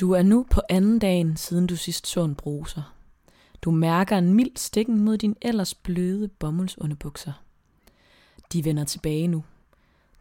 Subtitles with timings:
[0.00, 2.94] Du er nu på anden dagen, siden du sidst så en bruser.
[3.62, 7.32] Du mærker en mild stikken mod din ellers bløde bomuldsunderbukser.
[8.52, 9.44] De vender tilbage nu.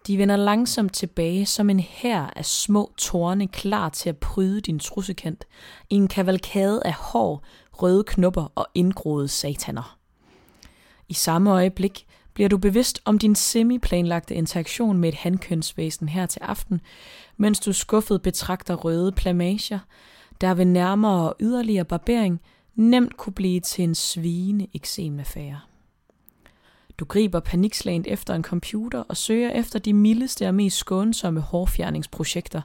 [0.07, 4.79] De vender langsomt tilbage som en hær af små torne klar til at pryde din
[4.79, 5.46] trussekant
[5.89, 9.97] i en kavalkade af hår, røde knopper og indgroede sataner.
[11.10, 16.40] I samme øjeblik bliver du bevidst om din semi-planlagte interaktion med et handkønsvæsen her til
[16.44, 16.81] aften,
[17.38, 19.80] mens du skuffet betragter røde plamager,
[20.41, 22.42] der ved nærmere og yderligere barbering
[22.76, 25.59] nemt kunne blive til en svine eksemaffære.
[26.98, 32.62] Du griber panikslagent efter en computer og søger efter de mildeste og mest skånsomme hårfjerningsprojekter,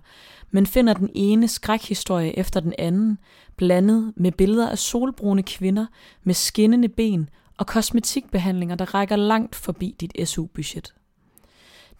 [0.50, 3.18] men finder den ene skrækhistorie efter den anden,
[3.56, 5.86] blandet med billeder af solbrune kvinder
[6.24, 7.28] med skinnende ben
[7.60, 10.94] og kosmetikbehandlinger, der rækker langt forbi dit SU-budget.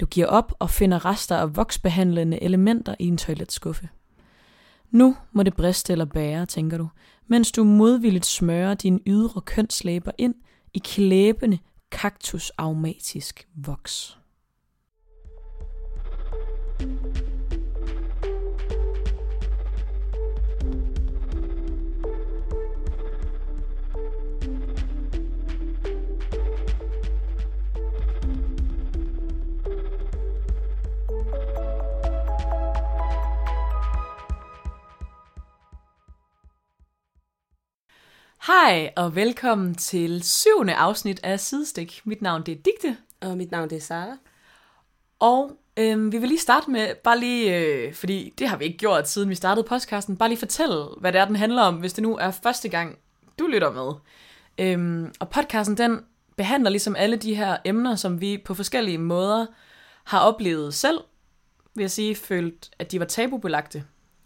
[0.01, 3.89] Du giver op og finder rester af voksbehandlende elementer i en toiletskuffe.
[4.91, 6.89] Nu må det briste eller bære, tænker du,
[7.27, 10.35] mens du modvilligt smører dine ydre kønslæber ind
[10.75, 11.59] i klæbende,
[11.91, 14.20] kaktusaumatisk voks.
[38.46, 42.01] Hej og velkommen til syvende afsnit af Sidestik.
[42.05, 42.96] Mit navn det er Digte.
[43.21, 44.16] Og mit navn det er Sara.
[45.19, 48.79] Og øhm, vi vil lige starte med, bare lige, øh, fordi det har vi ikke
[48.79, 51.93] gjort siden vi startede podcasten, bare lige fortælle, hvad det er, den handler om, hvis
[51.93, 52.99] det nu er første gang,
[53.38, 53.93] du lytter med.
[54.59, 56.01] Øhm, og podcasten, den
[56.37, 59.46] behandler ligesom alle de her emner, som vi på forskellige måder
[60.05, 60.99] har oplevet selv,
[61.74, 63.85] vil jeg sige, følt, at de var tabubelagte.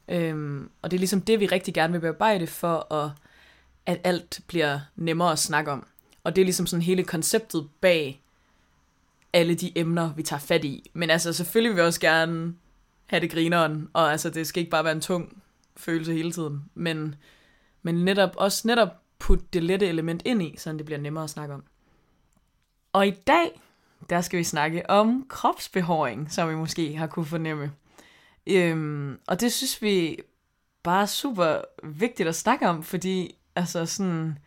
[0.08, 3.10] Øhm, og det er ligesom det, vi rigtig gerne vil bearbejde for at
[3.86, 5.86] at alt bliver nemmere at snakke om.
[6.24, 8.22] Og det er ligesom sådan hele konceptet bag
[9.32, 10.90] alle de emner, vi tager fat i.
[10.92, 12.54] Men altså, selvfølgelig vil vi også gerne
[13.06, 15.42] have det grineren, og altså, det skal ikke bare være en tung
[15.76, 17.14] følelse hele tiden, men,
[17.82, 18.88] men netop også netop
[19.18, 21.64] putte det lette element ind i, så det bliver nemmere at snakke om.
[22.92, 23.60] Og i dag,
[24.10, 27.72] der skal vi snakke om kropsbehåring, som vi måske har kunne fornemme.
[28.46, 30.18] Øhm, og det synes vi
[30.82, 34.38] bare er super vigtigt at snakke om, fordi Altså sådan,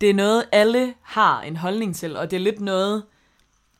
[0.00, 3.02] det er noget, alle har en holdning til, og det er lidt noget,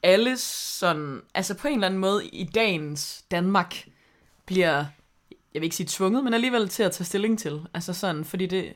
[0.03, 3.89] alle sådan, altså på en eller anden måde i dagens Danmark
[4.47, 4.85] bliver,
[5.55, 7.61] jeg vil ikke sige tvunget, men alligevel til at tage stilling til.
[7.75, 8.73] Altså sådan, fordi det...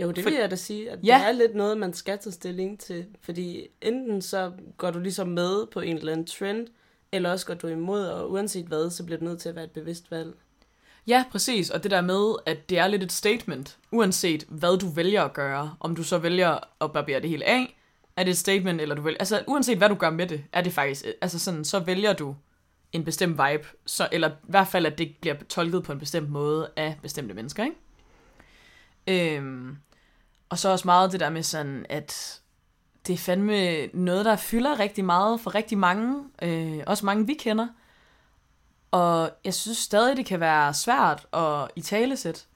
[0.00, 1.18] Jo, det for, vil jeg da sige, at ja.
[1.18, 3.06] det er lidt noget, man skal tage stilling til.
[3.20, 6.66] Fordi enten så går du ligesom med på en eller anden trend,
[7.12, 9.64] eller også går du imod, og uanset hvad, så bliver det nødt til at være
[9.64, 10.34] et bevidst valg.
[11.08, 11.70] Ja, præcis.
[11.70, 15.32] Og det der med, at det er lidt et statement, uanset hvad du vælger at
[15.32, 15.74] gøre.
[15.80, 17.76] Om du så vælger at barbere det hele af,
[18.16, 19.18] er det et statement, eller du vælger...
[19.18, 21.04] Altså, uanset hvad du gør med det, er det faktisk...
[21.20, 22.36] Altså sådan, så vælger du
[22.92, 26.30] en bestemt vibe, så, eller i hvert fald, at det bliver tolket på en bestemt
[26.30, 29.36] måde af bestemte mennesker, ikke?
[29.36, 29.76] Øhm,
[30.48, 32.40] og så også meget det der med sådan, at
[33.06, 37.34] det er fandme noget, der fylder rigtig meget for rigtig mange, øh, også mange vi
[37.34, 37.68] kender,
[38.90, 42.46] og jeg synes stadig, det kan være svært at i talesæt.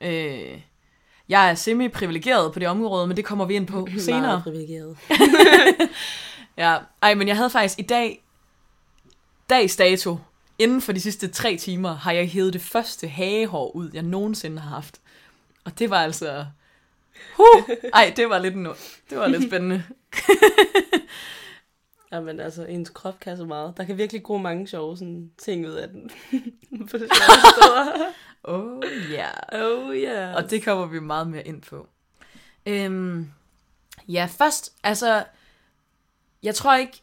[0.00, 0.60] Øh,
[1.28, 4.20] jeg er semi-privilegeret på det område, men det kommer vi ind på senere.
[4.20, 4.96] Meget privilegeret.
[6.56, 8.22] ja, ej, men jeg havde faktisk i dag,
[9.50, 10.18] dags dato,
[10.58, 14.58] inden for de sidste tre timer, har jeg hævet det første hagehår ud, jeg nogensinde
[14.58, 15.00] har haft.
[15.64, 16.46] Og det var altså...
[17.36, 17.68] Huh!
[17.92, 18.72] Ej, det var lidt, no...
[19.10, 19.84] det var lidt spændende.
[22.12, 23.76] Jamen altså, ens krop kan så meget.
[23.76, 26.10] Der kan virkelig gro mange sjove sådan, ting ud af den.
[26.90, 27.10] på det
[28.42, 29.28] oh ja.
[29.52, 29.64] Yeah.
[29.64, 30.12] Oh ja.
[30.12, 30.34] Yeah.
[30.36, 31.86] Og det kommer vi meget mere ind på.
[32.66, 33.30] Øhm,
[34.08, 35.24] ja, først, altså,
[36.42, 37.02] jeg tror ikke,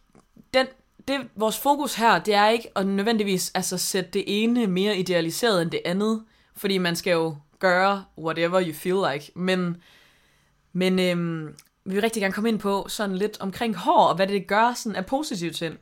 [0.53, 0.67] den,
[1.07, 5.61] det, vores fokus her, det er ikke at nødvendigvis altså, sætte det ene mere idealiseret
[5.61, 6.23] end det andet,
[6.55, 9.77] fordi man skal jo gøre whatever you feel like, men,
[10.73, 11.55] men øhm,
[11.87, 14.73] vi vil rigtig gerne komme ind på sådan lidt omkring hår, og hvad det gør
[14.73, 15.79] sådan af positive ting.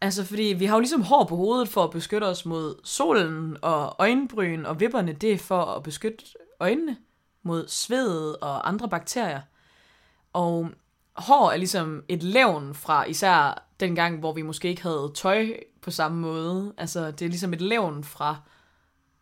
[0.00, 3.56] Altså, fordi vi har jo ligesom hår på hovedet for at beskytte os mod solen,
[3.62, 6.24] og øjenbryn og vipperne, det er for at beskytte
[6.60, 6.96] øjnene
[7.42, 9.40] mod sved og andre bakterier.
[10.32, 10.70] Og
[11.16, 15.46] hår er ligesom et levn fra især den gang, hvor vi måske ikke havde tøj
[15.80, 16.74] på samme måde.
[16.78, 18.36] Altså, det er ligesom et levn fra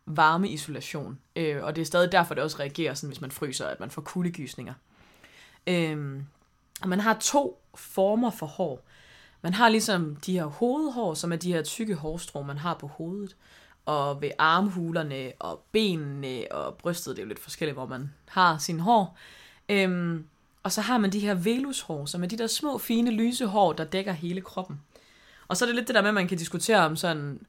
[0.06, 1.18] varmeisolation.
[1.36, 3.90] Øh, og det er stadig derfor, det også reagerer sådan, hvis man fryser, at man
[3.90, 4.74] får kuldegysninger.
[5.66, 6.26] Øhm,
[6.82, 8.84] og man har to former for hår.
[9.42, 12.86] Man har ligesom de her hovedhår, som er de her tykke hårstrå, man har på
[12.86, 13.36] hovedet.
[13.86, 17.16] og ved armhulerne og benene og brystet.
[17.16, 19.18] Det er jo lidt forskelligt, hvor man har sin hår.
[19.68, 20.26] Øhm,
[20.62, 23.72] og så har man de her velushår, som er de der små, fine, lyse hår,
[23.72, 24.80] der dækker hele kroppen.
[25.48, 27.40] Og så er det lidt det der med, at man kan diskutere om sådan,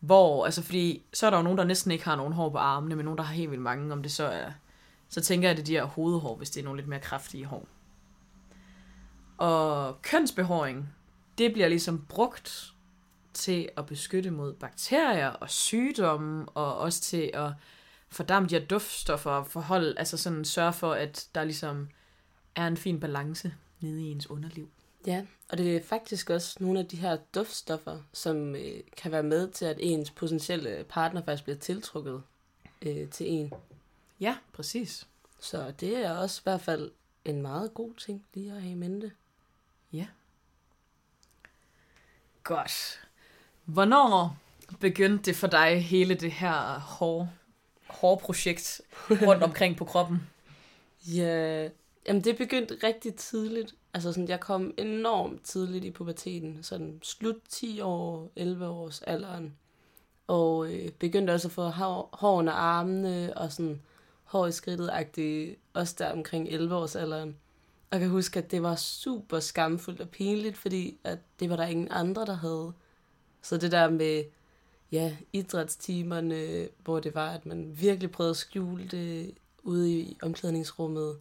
[0.00, 2.58] hvor, altså fordi, så er der jo nogen, der næsten ikke har nogen hår på
[2.58, 4.50] armene, men nogen, der har helt vildt mange, om det så er,
[5.10, 7.00] så tænker jeg, at det er de her hovedhår, hvis det er nogle lidt mere
[7.00, 7.68] kraftige hår.
[9.38, 10.88] Og kønsbehåring,
[11.38, 12.72] det bliver ligesom brugt
[13.34, 17.52] til at beskytte mod bakterier og sygdomme, og også til at
[18.08, 21.88] fordampe de her duftstoffer og forhold, altså sådan sørge for, at der ligesom
[22.56, 24.68] er en fin balance nede i ens underliv.
[25.06, 29.22] Ja, og det er faktisk også nogle af de her duftstoffer, som øh, kan være
[29.22, 32.22] med til, at ens potentielle partner faktisk bliver tiltrukket
[32.82, 33.52] øh, til en.
[34.20, 35.06] Ja, præcis.
[35.40, 36.90] Så det er også i hvert fald
[37.24, 39.12] en meget god ting lige at have i mente.
[39.92, 40.06] Ja.
[42.42, 43.00] Godt.
[43.64, 44.36] Hvornår
[44.80, 47.32] begyndte det for dig hele det her hår,
[47.86, 48.80] hårprojekt
[49.10, 50.20] rundt omkring på kroppen?
[51.06, 51.68] Ja,
[52.06, 53.74] jamen det begyndte rigtig tidligt.
[53.94, 59.56] Altså sådan, jeg kom enormt tidligt i puberteten, sådan slut 10 år, 11 års alderen.
[60.26, 63.80] Og øh, begyndte også at få hår, hår under armene og sådan
[64.30, 64.90] hår i skridtet
[65.74, 67.36] også der omkring 11 års alderen.
[67.90, 71.56] Og jeg kan huske, at det var super skamfuldt og pinligt, fordi at det var
[71.56, 72.72] der ingen andre, der havde.
[73.42, 74.24] Så det der med
[74.92, 81.18] ja, idrætstimerne, hvor det var, at man virkelig prøvede at skjule det ude i omklædningsrummet.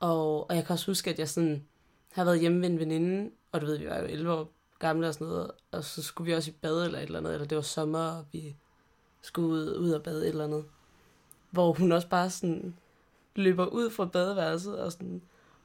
[0.00, 1.64] Og, og jeg kan også huske, at jeg sådan
[2.12, 5.08] har været hjemme ved en veninde, og du ved, vi var jo 11 år gamle
[5.08, 7.46] og sådan noget, og så skulle vi også i bad eller et eller andet, eller
[7.46, 8.56] det var sommer, og vi
[9.22, 10.64] skulle ud, ud og bade et eller andet.
[11.54, 12.74] Hvor hun også bare sådan
[13.36, 15.22] løber ud fra badeværelset og sådan,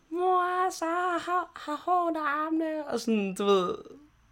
[0.09, 3.75] mor, så har, har hårdt armene, og sådan, du ved,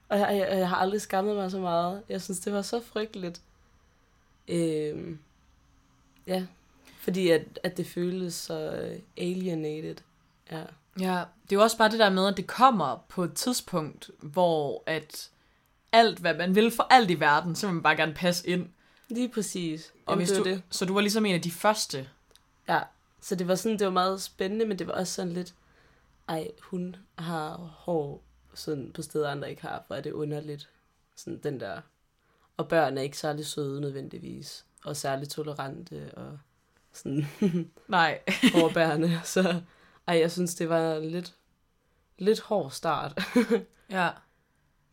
[0.10, 2.04] og jeg, jeg, jeg har aldrig skammet mig så meget.
[2.10, 3.42] Jeg synes, det var så frygteligt.
[4.48, 5.20] Øhm,
[6.28, 6.46] ja,
[7.00, 9.96] fordi at, at det føles så øh, alienated.
[10.52, 10.64] Ja.
[11.00, 14.10] ja, det er jo også bare det der med, at det kommer på et tidspunkt,
[14.22, 15.30] hvor at
[15.92, 18.70] alt, hvad man vil for alt i verden, så vil man bare gerne passe ind.
[19.10, 19.94] Lige præcis.
[20.06, 20.64] Og Jamen, hvis du, det.
[20.70, 22.10] Så du var ligesom en af de første?
[22.70, 22.82] Ja,
[23.22, 25.56] så det var sådan, det var meget spændende, men det var også sådan lidt,
[26.28, 28.24] ej, hun har hår
[28.54, 30.70] sådan på steder, andre ikke har, for er det underligt.
[31.16, 31.82] Sådan den der.
[32.58, 36.40] Og børn er ikke særlig søde nødvendigvis, og særlig tolerante, og
[36.94, 37.28] sådan
[37.88, 38.20] Nej.
[38.56, 39.22] overbærende.
[39.24, 39.62] Så
[40.08, 41.36] ej, jeg synes, det var lidt,
[42.18, 43.22] lidt hård start.
[43.90, 44.10] ja.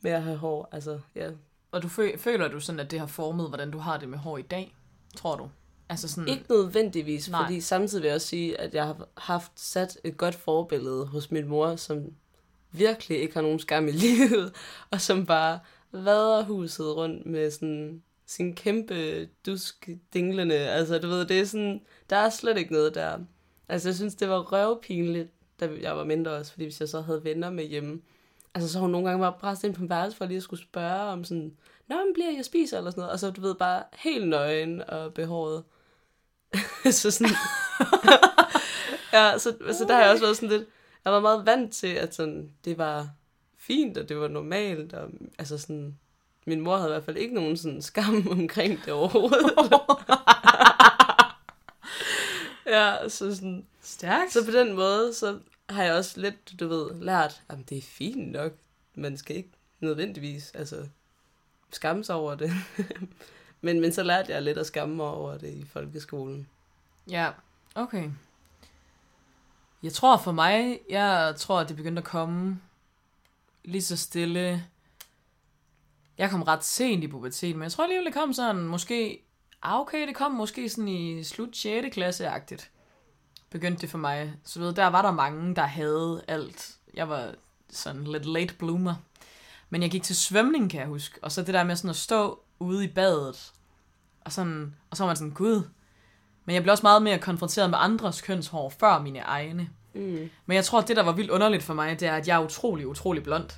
[0.01, 1.31] Med at have hår, altså, ja.
[1.75, 1.89] Og du
[2.19, 4.75] føler du sådan, at det har formet, hvordan du har det med hår i dag,
[5.17, 5.51] tror du?
[5.89, 6.29] Altså sådan...
[6.29, 7.43] Ikke nødvendigvis, Nej.
[7.43, 11.31] fordi samtidig vil jeg også sige, at jeg har haft sat et godt forbillede hos
[11.31, 12.13] min mor, som
[12.73, 14.53] virkelig ikke har nogen skam i livet,
[14.91, 15.59] og som bare
[15.93, 20.55] vader huset rundt med sådan sin kæmpe dusk dinglende.
[20.55, 21.81] Altså, du ved, det er sådan,
[22.11, 23.19] der er slet ikke noget der.
[23.69, 25.29] Altså, jeg synes, det var røvpinligt,
[25.61, 28.01] da jeg var mindre også, fordi hvis jeg så havde venner med hjemme,
[28.55, 30.63] altså så hun nogle gange bare presset ind på en værelse for lige at skulle
[30.63, 31.57] spørge om sådan,
[31.89, 34.83] Nå, men bliver jeg spiser eller sådan noget, og så du ved bare helt nøgen
[34.89, 35.65] og behåret.
[36.91, 37.33] så sådan,
[39.13, 40.69] ja, så, så der har jeg også været sådan lidt,
[41.05, 43.09] jeg var meget vant til, at sådan, det var
[43.59, 45.09] fint, og det var normalt, og
[45.39, 45.99] altså sådan,
[46.47, 49.53] min mor havde i hvert fald ikke nogen sådan skam omkring det overhovedet.
[52.67, 53.67] ja, så sådan...
[53.83, 54.33] Stærkt.
[54.33, 55.39] Så på den måde, så
[55.71, 58.53] har jeg også lidt, du ved, lært, at det er fint nok.
[58.95, 60.89] Man skal ikke nødvendigvis, altså,
[61.73, 62.51] skamme sig over det.
[63.61, 66.49] men, men så lærte jeg lidt at skamme mig over det i folkeskolen.
[67.11, 67.31] Ja,
[67.75, 68.11] okay.
[69.83, 72.61] Jeg tror for mig, jeg tror, at det begyndte at komme
[73.65, 74.65] lige så stille.
[76.19, 79.23] Jeg kom ret sent i puberteten, men jeg tror alligevel, det kom sådan, måske,
[79.63, 81.95] ah okay, det kom måske sådan i slut 6.
[81.95, 82.71] klasse-agtigt.
[83.55, 84.33] Begyndte det for mig.
[84.45, 86.75] Så ved, der var der mange, der havde alt.
[86.95, 87.35] Jeg var
[87.71, 88.95] sådan lidt late bloomer.
[89.71, 91.19] Men jeg gik til svømning, kan jeg huske.
[91.23, 93.53] Og så det der med sådan at stå ude i badet.
[94.21, 95.63] Og, sådan, og så var man sådan, gud,
[96.45, 99.71] men jeg blev også meget mere konfronteret med andres kønshår før mine egne.
[99.95, 100.31] Mm.
[100.47, 102.41] Men jeg tror, at det, der var vildt underligt for mig, det er, at jeg
[102.41, 103.51] er utrolig, utrolig blond.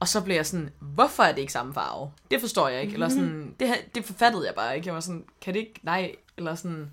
[0.00, 2.10] Og så blev jeg sådan, hvorfor er det ikke samme farve?
[2.30, 2.94] Det forstår jeg ikke.
[2.94, 4.86] Eller sådan, det, det forfattede jeg bare ikke.
[4.86, 5.80] Jeg var sådan, kan det ikke?
[5.82, 6.14] Nej.
[6.36, 6.90] Eller sådan,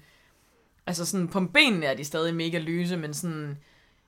[0.87, 3.57] altså sådan, på benene er de stadig mega lyse, men sådan,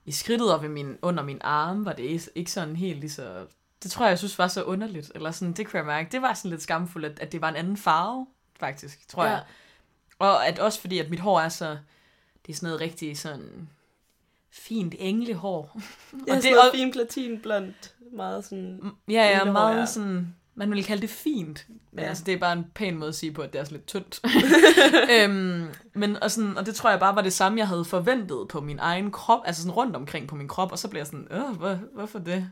[0.06, 3.46] i skridtet og ved min, under min arm var det ikke sådan helt lige så...
[3.84, 5.12] Det tror jeg, jeg synes var så underligt.
[5.16, 6.12] Eller sådan, det kunne jeg mærke.
[6.12, 8.28] Det var sådan lidt skamfuldt, at, at det var en anden farve,
[8.60, 9.30] faktisk, tror ja.
[9.30, 9.44] jeg.
[10.20, 11.78] Og at også fordi, at mit hår er så...
[12.46, 13.70] Det er sådan noget rigtig sådan
[14.52, 15.82] fint englehår.
[16.28, 17.96] Ja, og det er fint platinblondt.
[18.12, 18.92] Meget sådan...
[19.08, 19.86] Ja, ja, meget ja.
[19.86, 21.66] sådan man vil kalde det fint.
[21.92, 22.10] Men ja.
[22.10, 23.88] altså, det er bare en pæn måde at sige på, at det er sådan lidt
[23.88, 24.22] tyndt.
[25.14, 28.48] øhm, men, og, sådan, og det tror jeg bare var det samme, jeg havde forventet
[28.50, 31.08] på min egen krop, altså sådan rundt omkring på min krop, og så blev jeg
[31.08, 32.52] sådan, øh, hvor, hvorfor det?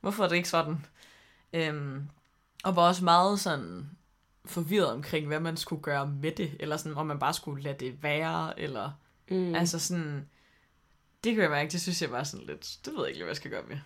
[0.00, 0.86] Hvorfor er det ikke sådan?
[1.52, 2.08] Øhm,
[2.64, 3.90] og var også meget sådan
[4.44, 7.76] forvirret omkring, hvad man skulle gøre med det, eller sådan, om man bare skulle lade
[7.80, 8.90] det være, eller
[9.30, 9.54] mm.
[9.54, 10.28] altså sådan,
[11.24, 13.30] det kan jeg mærke, det synes jeg var sådan lidt, det ved jeg ikke, hvad
[13.30, 13.78] jeg skal gøre med.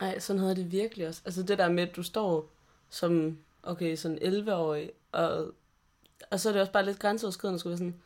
[0.00, 1.22] Nej, sådan havde det virkelig også.
[1.24, 2.50] Altså det der med, at du står
[2.90, 5.52] som, okay, sådan 11-årig, og,
[6.30, 8.00] og så er det også bare lidt grænseoverskridende at skulle være sådan,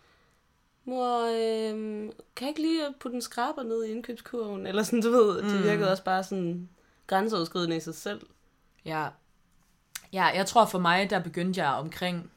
[0.85, 4.67] mor, øh, kan jeg ikke lige putte en skraber ned i indkøbskurven?
[4.67, 5.63] Eller sådan, du ved, det mm.
[5.63, 6.69] virkede også bare sådan
[7.07, 8.21] grænseoverskridende i sig selv.
[8.85, 9.09] Ja.
[10.13, 12.31] Ja, jeg tror for mig, der begyndte jeg omkring...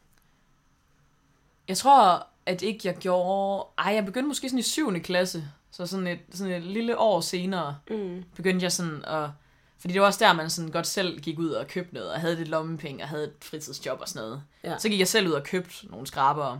[1.67, 3.67] Jeg tror, at ikke jeg gjorde...
[3.77, 4.93] Ej, jeg begyndte måske sådan i 7.
[4.93, 5.43] klasse.
[5.71, 8.23] Så sådan et, sådan et lille år senere mm.
[8.35, 9.29] begyndte jeg sådan at
[9.85, 12.19] fordi det var også der, man sådan godt selv gik ud og købte noget, og
[12.19, 14.43] havde lidt lommepenge, og havde et fritidsjob og sådan noget.
[14.63, 14.77] Ja.
[14.77, 16.59] Så gik jeg selv ud og købte nogle skraber.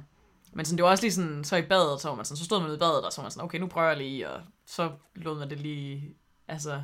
[0.53, 2.46] Men sådan, det var også lige sådan, så i badet, så var man sådan, så
[2.46, 4.41] stod man i badet, og så var man sådan, okay, nu prøver jeg lige, og
[4.65, 6.15] så lod man det lige,
[6.48, 6.84] altså,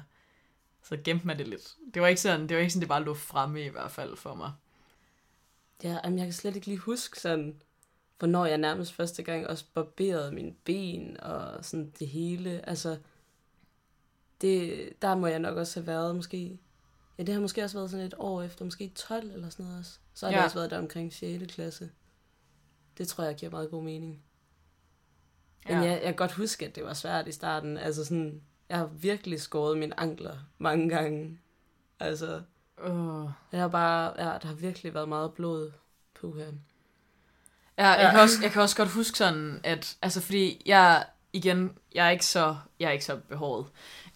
[0.84, 1.76] så gemte man det lidt.
[1.94, 4.18] Det var ikke sådan, det var ikke sådan, det bare lå fremme i hvert fald
[4.18, 4.52] for mig.
[5.84, 7.62] Ja, men jeg kan slet ikke lige huske sådan,
[8.20, 12.98] hvornår jeg nærmest første gang også barberede mine ben, og sådan det hele, altså,
[14.42, 16.60] det, der må jeg nok også have været måske...
[17.18, 19.80] Ja, det har måske også været sådan et år efter, måske 12 eller sådan noget
[19.80, 20.00] også.
[20.14, 20.38] Så har ja.
[20.38, 21.54] det også været der omkring 6.
[21.54, 21.90] klasse.
[22.98, 24.24] Det tror jeg giver meget god mening.
[25.68, 25.82] Men ja.
[25.84, 27.78] jeg, jeg kan godt huske, at det var svært i starten.
[27.78, 31.40] Altså sådan, jeg har virkelig skåret mine ankler mange gange.
[32.00, 32.42] Altså,
[32.88, 33.30] uh.
[33.52, 35.72] jeg har bare, ja, der har virkelig været meget blod
[36.22, 36.46] på her.
[37.78, 38.12] Ja, jeg, ja.
[38.12, 42.10] Kan også, jeg kan også godt huske sådan, at, altså fordi jeg, igen, jeg er
[42.10, 43.66] ikke så, jeg er ikke så behåret.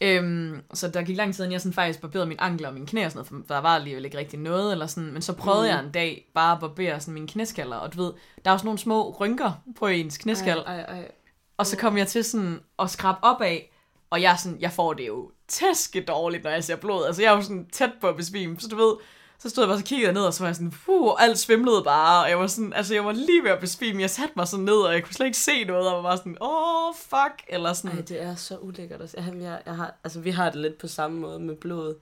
[0.02, 2.88] Øhm, så der gik lang tid, inden jeg sådan faktisk barberede mine ankler og mine
[2.88, 5.34] knæ og sådan noget, for der var alligevel ikke rigtig noget, eller sådan, men så
[5.34, 5.70] prøvede mm.
[5.70, 8.14] jeg en dag bare at barbere sådan mine knæskaller, og du ved,
[8.46, 11.12] der er jo sådan nogle små rynker på ens knæskal, ej, ej, ej.
[11.58, 13.72] og så kom jeg til sådan at skrabe op af,
[14.10, 17.32] og jeg, sådan, jeg får det jo tæske dårligt, når jeg ser blod, altså jeg
[17.32, 18.94] er jo sådan tæt på at besvime, så du ved,
[19.40, 21.84] så stod jeg bare så kiggede ned, og så var jeg sådan, puh, alt svimlede
[21.84, 24.48] bare, og jeg var sådan, altså jeg var lige ved at besvime, jeg satte mig
[24.48, 26.96] sådan ned, og jeg kunne slet ikke se noget, og var bare sådan, åh, oh,
[26.96, 27.98] fuck, eller sådan.
[27.98, 30.78] Ej, det er så ulækkert at jeg, jeg, jeg har, altså vi har det lidt
[30.78, 31.96] på samme måde med blod.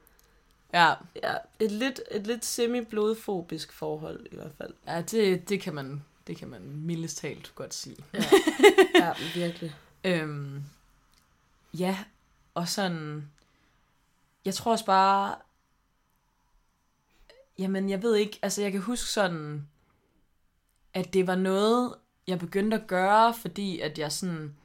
[0.74, 0.94] Ja.
[1.24, 4.74] Ja, et lidt, et lidt semi-blodfobisk forhold i hvert fald.
[4.88, 7.98] Ja, det, det kan man, det kan man mildest talt godt sige.
[8.14, 8.24] Ja,
[9.06, 9.76] ja virkelig.
[10.04, 10.64] øhm,
[11.74, 11.98] ja,
[12.54, 13.30] og sådan,
[14.46, 15.36] jeg tror også bare,
[17.60, 19.68] Jamen, jeg ved ikke, altså jeg kan huske sådan,
[20.94, 21.96] at det var noget,
[22.28, 24.56] jeg begyndte at gøre, fordi at jeg sådan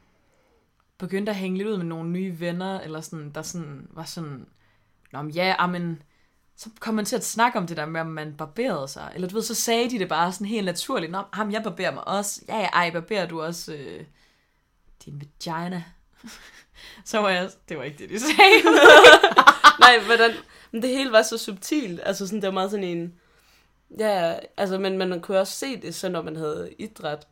[0.99, 4.47] begyndte at hænge lidt ud med nogle nye venner, eller sådan, der sådan var sådan,
[5.13, 6.03] Nå, men ja, men
[6.57, 9.13] så kom man til at snakke om det der med, om man barberede sig.
[9.15, 11.13] Eller du ved, så sagde de det bare sådan helt naturligt.
[11.13, 12.43] Nå, ham, jeg barberer mig også.
[12.49, 14.05] Ja, ja, ej, barberer du også øh,
[15.05, 15.85] din vagina?
[17.05, 18.63] så var jeg, det var ikke det, de sagde.
[19.81, 20.31] Nej, hvordan,
[20.73, 22.01] men det hele var så subtilt.
[22.05, 23.15] Altså sådan, det var meget sådan en...
[23.99, 27.27] Ja, altså, men man kunne også se det, så når man havde idræt.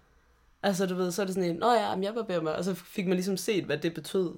[0.62, 2.74] Altså, du ved, så er det sådan en, nå ja, jeg barberer mig, og så
[2.74, 4.34] fik man ligesom set, hvad det betød.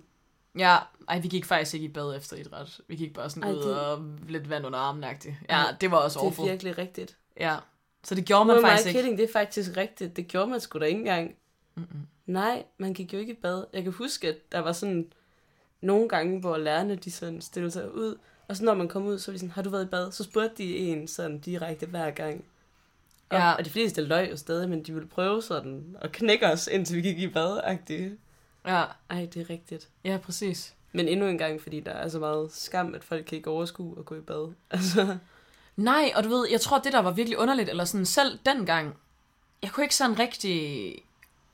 [0.59, 0.77] Ja,
[1.09, 2.81] ej, vi gik faktisk ikke i bad efter idræt.
[2.89, 3.81] Vi gik bare sådan ej, ud det...
[3.81, 5.35] og lidt vand under armen -agtigt.
[5.51, 6.45] Ja, det var også awful.
[6.45, 7.17] Det er virkelig rigtigt.
[7.41, 7.57] Ja,
[8.05, 8.99] så det gjorde man Hvor faktisk ikke.
[8.99, 10.17] Kidding, det er faktisk rigtigt.
[10.17, 11.35] Det gjorde man sgu da ikke engang.
[11.75, 12.07] Mm-mm.
[12.27, 13.65] Nej, man gik jo ikke i bad.
[13.73, 15.13] Jeg kan huske, at der var sådan
[15.81, 19.19] nogle gange, hvor lærerne de sådan stillede sig ud, og så når man kom ud,
[19.19, 20.13] så var de sådan, har du været i bad?
[20.13, 22.45] Så spurgte de en sådan direkte hver gang.
[23.29, 23.53] Og, ja.
[23.53, 26.97] og de fleste løg jo stadig, men de ville prøve sådan at knække os, indtil
[26.97, 28.19] vi gik i bad -agtigt.
[28.67, 28.85] Ja.
[29.11, 29.89] Ej, det er rigtigt.
[30.05, 30.75] Ja, præcis.
[30.93, 33.95] Men endnu en gang, fordi der er så meget skam, at folk kan ikke overskue
[33.99, 34.53] at gå i bad.
[34.71, 35.17] Altså.
[35.77, 38.97] Nej, og du ved, jeg tror, det der var virkelig underligt, eller sådan selv dengang,
[39.63, 40.95] jeg kunne ikke sådan rigtig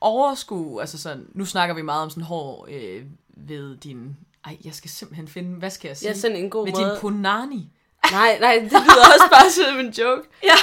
[0.01, 4.73] overskue, altså sådan, nu snakker vi meget om sådan hår øh, ved din ej, jeg
[4.73, 6.09] skal simpelthen finde, hvad skal jeg sige?
[6.09, 6.85] Ja, sådan en god Med måde.
[6.89, 7.69] din punani.
[8.11, 10.27] Nej, nej, det lyder også bare som en joke.
[10.43, 10.55] ja.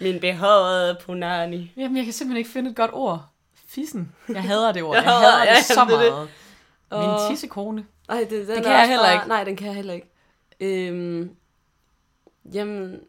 [0.00, 1.72] Min behårede punani.
[1.76, 3.26] Jamen, jeg kan simpelthen ikke finde et godt ord.
[3.68, 4.12] Fissen.
[4.28, 4.94] Jeg hader det ord.
[4.96, 6.28] Jeg, jeg hader det ja, så det meget.
[6.92, 6.98] Det.
[6.98, 7.84] Min tissekone.
[8.08, 9.28] Nej, det, den det kan jeg heller bare, ikke.
[9.28, 10.10] Nej, den kan jeg heller ikke.
[10.60, 11.30] Øhm,
[12.52, 13.00] jamen,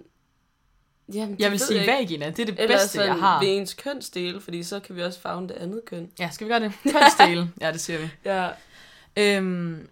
[1.13, 3.39] Jamen, jeg vil sige jeg vagina, det er det Eller bedste, jeg har.
[3.39, 6.11] ved ens kønsdele, fordi så kan vi også fagne det andet køn.
[6.19, 6.71] Ja, skal vi gøre det?
[6.83, 8.09] Kønsdele, ja, det siger vi.
[8.25, 8.49] Ja.
[9.17, 9.89] Øhm,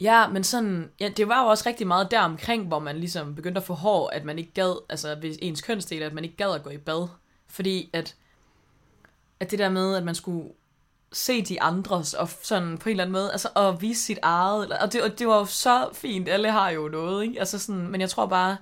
[0.00, 3.34] ja, men sådan, ja, det var jo også rigtig meget der omkring, hvor man ligesom
[3.34, 6.36] begyndte at få hår, at man ikke gad, altså ved ens kønsdel, at man ikke
[6.36, 7.08] gad at gå i bad.
[7.48, 8.16] Fordi at,
[9.40, 10.48] at det der med, at man skulle
[11.12, 14.72] se de andres, og sådan på en eller anden måde, altså at vise sit eget,
[14.72, 17.40] og det, og det var jo så fint, alle har jo noget, ikke?
[17.40, 18.56] Altså sådan, men jeg tror bare,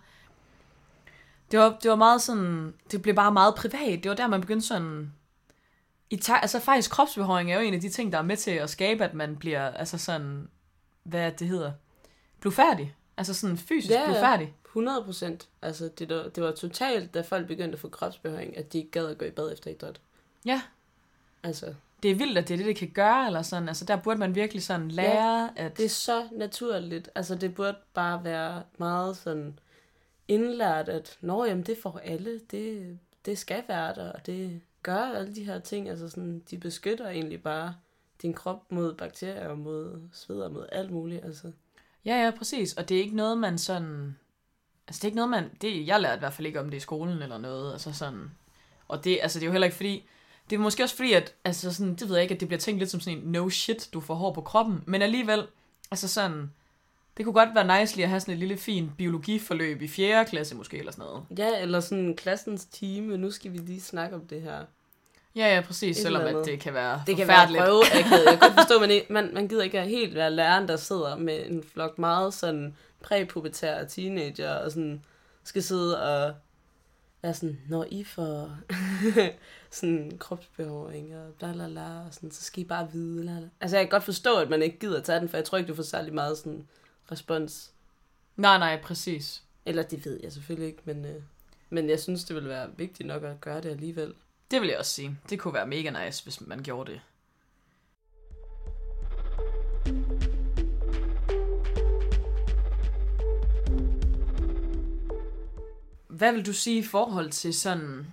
[1.51, 4.03] Det var, det var meget sådan, det blev bare meget privat.
[4.03, 5.13] Det var der, man begyndte sådan,
[6.11, 8.51] i ta- altså faktisk kropsbehøring er jo en af de ting, der er med til
[8.51, 10.49] at skabe, at man bliver, altså sådan,
[11.03, 11.73] hvad det hedder,
[12.41, 12.95] blufærdig.
[13.17, 14.55] Altså sådan fysisk ja, blufærdig.
[14.65, 15.49] 100 procent.
[15.63, 18.91] Altså det, der, det var totalt, da folk begyndte at få kropsbehøring, at de ikke
[18.91, 20.01] gad at gå i bad efter idræt.
[20.45, 20.63] Ja.
[21.43, 21.75] Altså.
[22.03, 23.69] Det er vildt, at det er det, det kan gøre, eller sådan.
[23.69, 25.77] Altså der burde man virkelig sådan lære, ja, at...
[25.77, 27.11] det er så naturligt.
[27.15, 29.59] Altså det burde bare være meget sådan
[30.29, 35.19] indlært, at nå, jamen det får alle, det, det skal være der, og det gør
[35.19, 35.89] alle de her ting.
[35.89, 37.75] Altså sådan, de beskytter egentlig bare
[38.23, 41.25] din krop mod bakterier, mod sved og mod alt muligt.
[41.25, 41.53] Altså.
[42.05, 42.73] Ja, ja, præcis.
[42.75, 44.17] Og det er ikke noget, man sådan...
[44.89, 45.51] Altså, det er ikke noget, man...
[45.61, 47.73] Det, jeg lærte i hvert fald ikke om det i skolen eller noget.
[47.73, 48.31] Altså sådan...
[48.89, 50.09] Og det, altså, det er jo heller ikke fordi...
[50.51, 51.35] Det er måske også fordi, at...
[51.45, 53.49] Altså sådan, det ved jeg ikke, at det bliver tænkt lidt som sådan en no
[53.49, 54.85] shit, du får hår på kroppen.
[54.87, 55.47] Men alligevel...
[55.91, 56.51] Altså sådan...
[57.17, 60.25] Det kunne godt være nice lige at have sådan et lille fint biologiforløb i 4.
[60.25, 61.25] klasse måske, eller sådan noget.
[61.39, 63.17] Ja, eller sådan klassens time.
[63.17, 64.65] Nu skal vi lige snakke om det her.
[65.37, 68.81] Ja, ja, præcis, selvom at det kan være Det kan være prøve, jeg, kan, forstå,
[68.81, 72.77] man, man, man gider ikke helt være læreren, der sidder med en flok meget sådan
[73.03, 75.05] præpubertære teenager, og sådan
[75.45, 76.35] skal sidde og
[77.23, 78.51] være sådan, når I får
[79.71, 83.23] sådan kropsbehåring og bla bla bla, og sådan, så skal I bare vide.
[83.23, 83.49] Bla, bla.
[83.61, 85.69] Altså jeg kan godt forstå, at man ikke gider tage den, for jeg tror ikke,
[85.69, 86.67] du får særlig meget sådan
[87.13, 87.71] respons.
[88.37, 89.43] Nej, nej, præcis.
[89.67, 91.23] Eller det ved jeg selvfølgelig ikke, men, øh,
[91.71, 94.15] men jeg synes, det vil være vigtigt nok at gøre det alligevel.
[94.51, 95.19] Det vil jeg også sige.
[95.31, 97.01] Det kunne være mega nice, hvis man gjorde det.
[106.09, 108.07] Hvad vil du sige i forhold til sådan...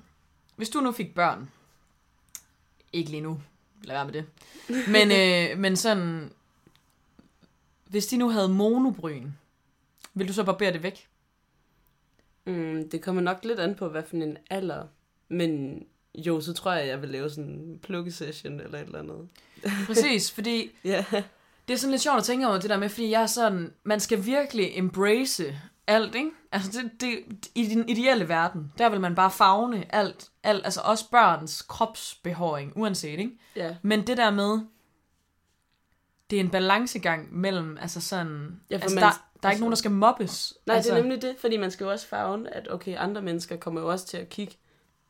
[0.56, 1.52] Hvis du nu fik børn...
[2.94, 3.42] Ikke lige nu.
[3.84, 4.26] Lad være med det.
[4.88, 6.32] Men, øh, men sådan...
[7.86, 9.30] Hvis de nu havde monobryn,
[10.14, 11.08] vil du så barbere det væk?
[12.46, 14.88] Mm, det kommer nok lidt an på, hvad for en alder.
[15.30, 15.84] Men
[16.16, 19.28] jo, så tror jeg, jeg vil lave sådan en plug-session eller et eller andet.
[19.88, 21.06] Præcis, fordi ja.
[21.68, 23.74] det er sådan lidt sjovt at tænke over det der med, fordi jeg er sådan,
[23.84, 26.30] man skal virkelig embrace alt, ikke?
[26.52, 27.20] Altså det, det,
[27.56, 32.74] i den ideelle verden, der vil man bare fagne alt, alt, altså også børns kropsbehåring,
[32.76, 33.32] uanset, ikke?
[33.56, 33.76] Ja.
[33.82, 34.60] Men det der med,
[36.30, 39.60] det er en balancegang mellem, altså sådan, ja, altså man, der, der er altså, ikke
[39.60, 40.54] nogen, der skal mobbes.
[40.66, 43.22] Nej, altså, det er nemlig det, fordi man skal jo også fagne, at okay, andre
[43.22, 44.56] mennesker kommer jo også til at kigge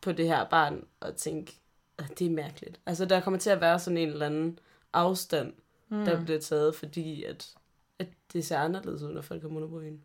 [0.03, 1.53] på det her barn og tænke,
[1.97, 2.79] at det er mærkeligt.
[2.85, 4.59] Altså, der kommer til at være sådan en eller anden
[4.93, 5.53] afstand,
[5.89, 6.05] mm.
[6.05, 7.55] der bliver taget, fordi at,
[7.99, 9.97] at det ser anderledes ud, når folk har monobryn.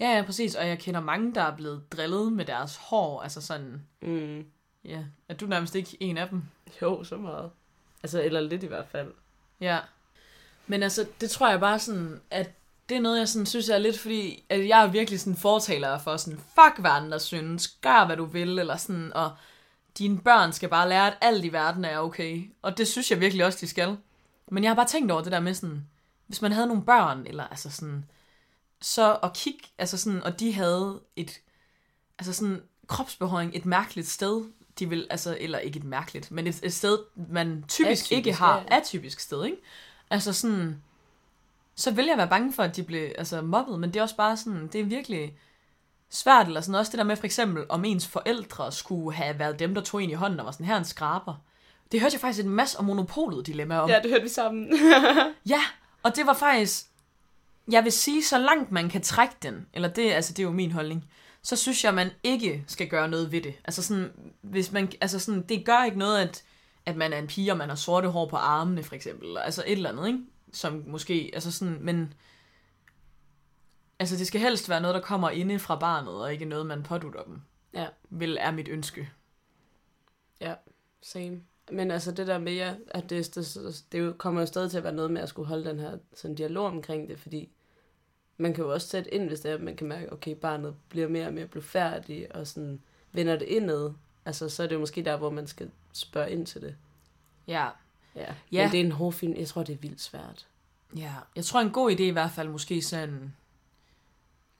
[0.00, 0.54] Ja, ja, præcis.
[0.54, 3.22] Og jeg kender mange, der er blevet drillet med deres hår.
[3.22, 3.82] Altså sådan...
[4.02, 4.46] Mm.
[4.84, 5.04] Ja.
[5.28, 6.42] Er du nærmest ikke en af dem?
[6.82, 7.50] Jo, så meget.
[8.02, 9.12] Altså, eller lidt i hvert fald.
[9.60, 9.78] Ja.
[10.66, 12.50] Men altså, det tror jeg bare sådan, at
[12.88, 15.98] det er noget, jeg sådan synes er lidt, fordi at jeg er virkelig sådan fortaler
[15.98, 19.30] for sådan, fuck hvad andre synes, gør hvad du vil, eller sådan, og
[19.98, 22.50] dine børn skal bare lære, at alt i verden er okay.
[22.62, 23.96] Og det synes jeg virkelig også, de skal.
[24.50, 25.86] Men jeg har bare tænkt over det der med sådan,
[26.26, 28.04] hvis man havde nogle børn, eller altså sådan,
[28.80, 31.40] så at kigge, altså sådan, og de havde et,
[32.18, 34.44] altså sådan, kropsbehøring et mærkeligt sted,
[34.78, 38.32] de vil, altså, eller ikke et mærkeligt, men et, et sted, man typisk atypisk, ikke
[38.32, 38.76] har, ja.
[38.76, 39.56] atypisk sted, ikke?
[40.10, 40.82] Altså sådan,
[41.76, 44.16] så vil jeg være bange for, at de bliver altså, mobbet, men det er også
[44.16, 45.38] bare sådan, det er virkelig
[46.10, 49.58] svært, eller sådan også det der med for eksempel, om ens forældre skulle have været
[49.58, 51.34] dem, der tog en i hånden og var sådan, her en skraber.
[51.92, 53.90] Det hørte jeg faktisk en masse om monopolet dilemma om.
[53.90, 54.78] Ja, det hørte vi sammen.
[55.48, 55.60] ja,
[56.02, 56.86] og det var faktisk,
[57.70, 60.50] jeg vil sige, så langt man kan trække den, eller det, altså det er jo
[60.50, 61.04] min holdning,
[61.42, 63.54] så synes jeg, man ikke skal gøre noget ved det.
[63.64, 64.12] Altså sådan,
[64.42, 66.42] hvis man, altså sådan, det gør ikke noget, at,
[66.86, 69.38] at man er en pige, og man har sorte hår på armene, for eksempel.
[69.38, 70.18] Altså et eller andet, ikke?
[70.56, 72.14] Som måske, altså sådan, men
[73.98, 76.82] altså det skal helst være noget, der kommer inde fra barnet, og ikke noget, man
[76.82, 77.40] pådutter dem.
[77.74, 77.86] Ja.
[78.10, 79.10] Vil er mit ønske.
[80.40, 80.54] Ja,
[81.00, 81.40] same.
[81.70, 84.84] Men altså det der med, ja, at det, det, det kommer jo stadig til at
[84.84, 87.48] være noget med at skulle holde den her sådan dialog omkring det, fordi
[88.36, 90.74] man kan jo også sætte ind, hvis det er, at man kan mærke, okay, barnet
[90.88, 93.92] bliver mere og mere blufærdig, og sådan vender det indad.
[94.24, 96.76] Altså, så er det jo måske der, hvor man skal spørge ind til det.
[97.46, 97.68] Ja,
[98.16, 98.34] Ja.
[98.52, 98.62] ja.
[98.62, 99.34] Men det er en hård film.
[99.36, 100.46] Jeg tror, det er vildt svært.
[100.96, 103.34] Ja, jeg tror en god idé i hvert fald måske sådan...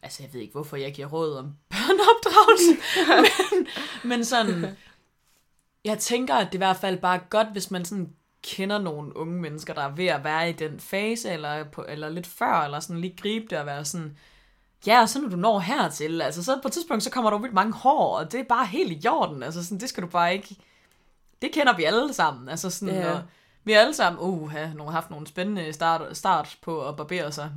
[0.02, 2.76] Altså, jeg ved ikke, hvorfor jeg giver råd om børneopdragelse,
[3.52, 3.66] men,
[4.10, 4.76] men sådan...
[5.84, 9.16] Jeg tænker, at det i hvert fald bare er godt, hvis man sådan kender nogle
[9.16, 12.60] unge mennesker, der er ved at være i den fase, eller, på, eller lidt før,
[12.60, 14.18] eller sådan lige gribe det og være sådan,
[14.86, 17.38] ja, og så når du når hertil, altså så på et tidspunkt, så kommer der
[17.38, 20.08] vildt mange hår, og det er bare helt i jorden, altså sådan, det skal du
[20.08, 20.56] bare ikke,
[21.42, 23.12] det kender vi alle sammen, altså sådan, ja.
[23.12, 23.22] og,
[23.66, 27.52] vi alle sammen, uh, har nogle, haft nogle spændende start, start på at barbere sig.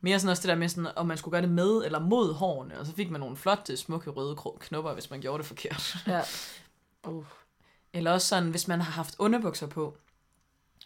[0.00, 2.34] Mere sådan også det der med, sådan, om man skulle gøre det med eller mod
[2.34, 5.96] hårene, og så fik man nogle flotte, smukke røde knopper, hvis man gjorde det forkert.
[6.06, 6.20] Ja.
[7.08, 7.24] Uh.
[7.92, 9.96] Eller også sådan, hvis man har haft underbukser på,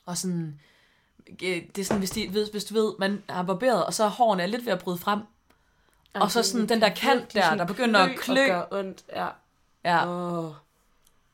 [0.07, 0.61] og sådan,
[1.41, 4.09] det er sådan, hvis, de, hvis, hvis du ved, man har barberet, og så er
[4.09, 5.21] hårene er lidt ved at bryde frem,
[6.15, 8.43] og, og så sådan den der kant der, der begynder at klø.
[8.43, 9.29] Og gør ondt, ja.
[9.85, 10.09] Ja.
[10.09, 10.55] Oh,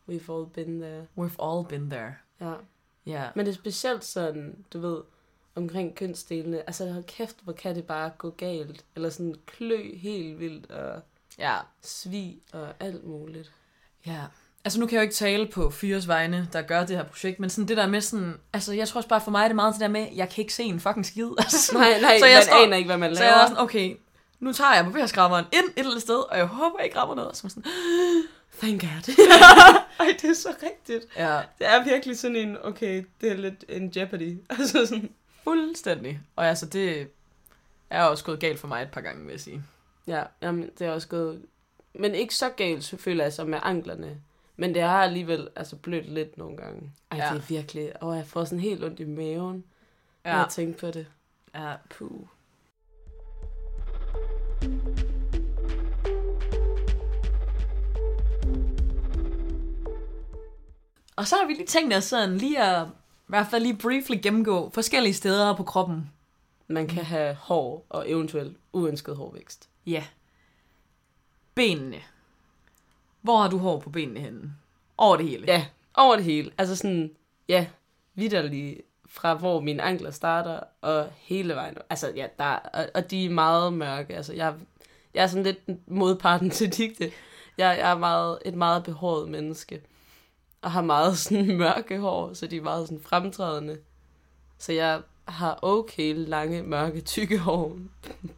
[0.08, 1.06] we've all been there.
[1.18, 2.14] We've all been there.
[2.40, 2.54] Ja.
[3.06, 3.24] Ja.
[3.34, 4.98] Men det er specielt sådan, du ved,
[5.54, 6.58] omkring kønsdelene.
[6.58, 8.84] Altså, hold kæft, hvor kan det bare gå galt.
[8.96, 11.02] Eller sådan klø helt vildt, og
[11.38, 11.56] ja.
[11.82, 13.52] svig og alt muligt.
[14.06, 14.20] Ja.
[14.64, 17.40] Altså nu kan jeg jo ikke tale på Fyres vegne, der gør det her projekt,
[17.40, 19.56] men sådan det der med sådan, altså jeg tror også bare for mig er det
[19.56, 21.28] meget det der med, jeg kan ikke se en fucking skid.
[21.38, 23.16] Altså, nej, nej, så jeg man står, aner ikke, hvad man laver.
[23.16, 23.96] Så jeg er sådan, okay,
[24.40, 27.14] nu tager jeg barberskræmmeren ind et eller andet sted, og jeg håber, jeg ikke rammer
[27.14, 27.30] noget.
[27.30, 27.64] Og så sådan,
[28.60, 29.14] thank God.
[30.02, 31.06] Ej, det er så rigtigt.
[31.16, 31.42] Ja.
[31.58, 34.38] Det er virkelig sådan en, okay, det er lidt en jeopardy.
[34.50, 35.10] Altså sådan.
[35.44, 36.20] Fuldstændig.
[36.36, 37.08] Og altså, det
[37.90, 39.62] er også gået galt for mig et par gange, vil jeg sige.
[40.06, 41.42] Ja, jamen, det er også gået...
[41.94, 44.20] Men ikke så galt, selvfølgelig, altså med anklerne.
[44.56, 46.92] Men det har alligevel altså, blødt lidt nogle gange.
[47.10, 47.28] Ej, ja.
[47.34, 47.92] det er virkelig...
[48.02, 49.64] Åh, jeg får sådan helt ondt i maven,
[50.24, 50.32] ja.
[50.32, 51.06] når jeg tænker på det.
[51.54, 51.74] Ja.
[51.90, 52.26] Puh.
[61.22, 62.90] Og så har vi lige tænkt os sådan lige at, i
[63.26, 66.10] hvert fald lige briefly gennemgå forskellige steder på kroppen.
[66.68, 69.68] Man kan have hår og eventuelt uønsket hårvækst.
[69.86, 70.04] Ja.
[71.54, 71.96] Benene.
[73.20, 74.52] Hvor har du hår på benene henne?
[74.96, 75.44] Over det hele?
[75.46, 76.50] Ja, over det hele.
[76.58, 77.10] Altså sådan,
[77.48, 77.66] ja,
[78.14, 81.76] vidderligt fra hvor mine ankler starter og hele vejen.
[81.90, 84.16] Altså ja, der, og, og de er meget mørke.
[84.16, 84.54] Altså jeg,
[85.14, 87.12] jeg er sådan lidt modparten til digte.
[87.58, 89.82] Jeg, jeg er meget, et meget behåret menneske
[90.62, 93.78] og har meget sådan mørke hår, så de er meget sådan fremtrædende.
[94.58, 97.78] Så jeg har okay lange, mørke, tykke hår,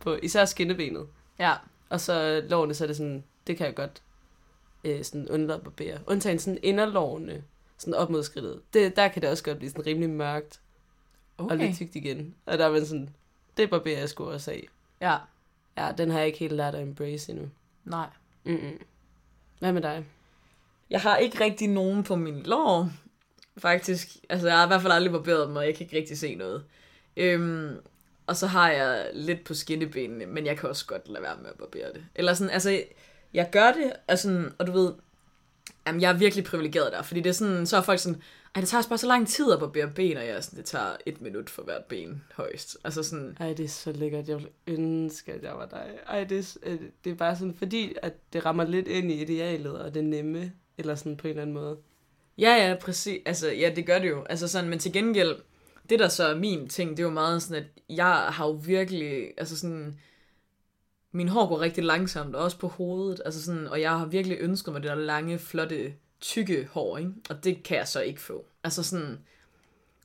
[0.00, 1.06] på især skinnebenet.
[1.38, 1.52] Ja.
[1.88, 4.02] Og så lårene, så er det sådan, det kan jeg godt
[4.84, 5.98] øh, sådan undlade at barbere.
[6.06, 7.44] Undtagen sådan inderlårene,
[7.78, 8.60] sådan op mod skridtet.
[8.72, 10.60] Det, der kan det også godt blive sådan rimelig mørkt.
[11.38, 11.50] Okay.
[11.50, 12.34] Og lidt tykt igen.
[12.46, 13.14] Og der er man sådan,
[13.56, 14.68] det barberer jeg sgu også af.
[15.00, 15.16] Ja.
[15.76, 17.48] Ja, den har jeg ikke helt lært at embrace endnu.
[17.84, 18.08] Nej.
[18.44, 18.78] Mm-mm.
[19.58, 20.04] Hvad med dig?
[20.90, 22.90] Jeg har ikke rigtig nogen på min lår,
[23.58, 24.08] faktisk.
[24.28, 26.34] Altså, jeg har i hvert fald aldrig barberet dem, og jeg kan ikke rigtig se
[26.34, 26.64] noget.
[27.16, 27.76] Øhm,
[28.26, 31.50] og så har jeg lidt på skinnebenene, men jeg kan også godt lade være med
[31.50, 32.04] at barbere det.
[32.14, 32.82] Eller sådan, altså,
[33.34, 34.92] jeg gør det, og, sådan, og du ved,
[35.86, 38.22] jamen, jeg er virkelig privilegeret der, fordi det er sådan, så er folk sådan,
[38.54, 40.56] ej, det tager også bare så lang tid at barbere ben, og jeg er sådan,
[40.56, 42.76] det tager et minut for hvert ben højst.
[42.84, 43.36] Altså sådan...
[43.40, 44.28] Ej, det er så lækkert.
[44.28, 45.98] Jeg ønske, at jeg var dig.
[46.06, 49.22] Ej, det er, øh, det er bare sådan, fordi at det rammer lidt ind i
[49.22, 50.52] idealet, og det nemme.
[50.78, 51.76] Eller sådan på en eller anden måde.
[52.38, 53.22] Ja, ja, præcis.
[53.26, 54.24] Altså, ja, det gør det jo.
[54.24, 55.36] Altså sådan, men til gengæld,
[55.90, 58.52] det der så er min ting, det er jo meget sådan, at jeg har jo
[58.52, 59.98] virkelig, altså sådan,
[61.12, 64.72] min hår går rigtig langsomt, også på hovedet, altså sådan, og jeg har virkelig ønsket
[64.72, 67.12] mig det der lange, flotte, tykke hår, ikke?
[67.30, 68.46] Og det kan jeg så ikke få.
[68.64, 69.18] Altså sådan,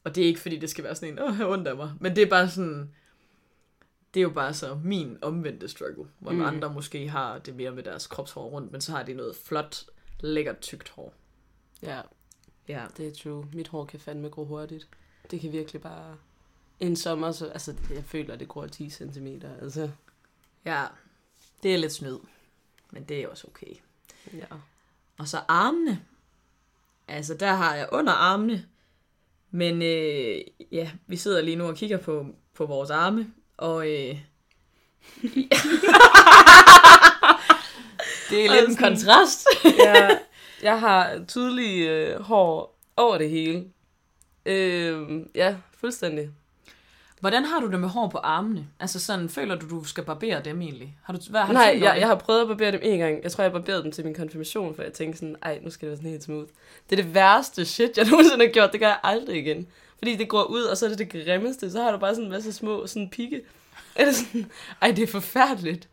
[0.04, 2.16] og det er ikke fordi, det skal være sådan en, åh, jeg undrer mig, men
[2.16, 2.90] det er bare sådan,
[4.14, 6.42] det er jo bare så min omvendte struggle, hvor mm.
[6.42, 9.86] andre måske har det mere med deres kropshår rundt, men så har de noget flot,
[10.20, 11.14] lækkert tykt hår.
[11.82, 12.02] Ja,
[12.68, 12.86] ja.
[12.98, 13.48] det er true.
[13.54, 14.88] Mit hår kan fandme gro hurtigt.
[15.32, 16.18] Det kan virkelig bare...
[16.80, 19.28] En sommer, så, altså, jeg føler, at det gror 10 cm.
[19.62, 19.92] Altså.
[20.66, 20.86] Ja,
[21.64, 22.18] det er lidt snyd.
[22.92, 23.74] Men det er også okay.
[24.34, 24.46] Ja.
[25.18, 26.02] Og så armene.
[27.08, 28.66] Altså, der har jeg under armene.
[29.52, 33.34] Men øh, ja, vi sidder lige nu og kigger på, på vores arme.
[33.58, 34.22] Og øh,
[38.30, 39.48] Det er lidt en kontrast.
[39.86, 40.10] ja,
[40.70, 43.66] jeg har tydelige øh, hår over det hele.
[44.46, 46.30] Øh, ja, fuldstændig.
[47.20, 48.68] Hvordan har du det med hår på armene?
[48.80, 50.98] Altså sådan, føler du, du skal barbere dem egentlig?
[51.04, 53.24] Har du, hvad, har Nej, du jeg, jeg har prøvet at barbere dem en gang.
[53.24, 55.86] Jeg tror, jeg barberede dem til min konfirmation, for jeg tænkte sådan, ej, nu skal
[55.86, 56.48] det være sådan helt smooth.
[56.90, 58.72] Det er det værste shit, jeg nogensinde har gjort.
[58.72, 59.68] Det gør jeg aldrig igen.
[59.98, 61.72] Fordi det går ud, og så er det det grimmeste.
[61.72, 63.42] Så har du bare sådan en masse små sådan pigge.
[63.96, 65.88] Eller sådan, ej, det er forfærdeligt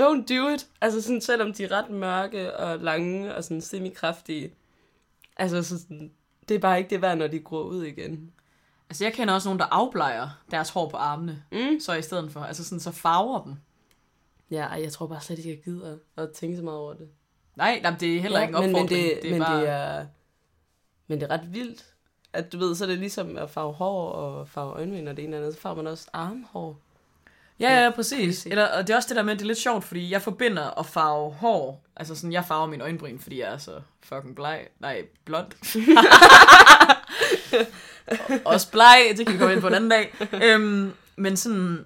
[0.00, 0.68] don't do it.
[0.80, 4.54] Altså sådan, selvom de er ret mørke og lange og sådan semi-kraftige.
[5.36, 6.10] Altså sådan,
[6.48, 8.32] det er bare ikke det værd, når de gror ud igen.
[8.90, 11.42] Altså jeg kender også nogen, der afblejer deres hår på armene.
[11.52, 11.80] Mm.
[11.80, 13.54] Så i stedet for, altså sådan, så farver dem.
[14.50, 17.08] Ja, jeg tror bare slet ikke, jeg gider at tænke så meget over det.
[17.56, 18.90] Nej, nej det er heller ja, ikke en opfordring.
[18.90, 19.60] Men, men, det, det, er men, bare...
[19.60, 20.06] det er,
[21.06, 21.84] men det er ret vildt.
[22.32, 25.24] At du ved, så er det ligesom at farve hår og farve øjenvind og det
[25.24, 25.54] ene eller andet.
[25.54, 26.80] Så farver man også armhår.
[27.60, 28.46] Ja, ja, præcis.
[28.46, 30.22] Eller, og det er også det der med, at det er lidt sjovt, fordi jeg
[30.22, 31.84] forbinder at farve hår.
[31.96, 34.66] Altså sådan, jeg farver min øjenbryn, fordi jeg er så fucking bleg.
[34.80, 35.46] Nej, blond.
[38.44, 40.14] også bleg, det kan vi komme ind på en anden dag.
[40.44, 41.84] Øhm, men sådan,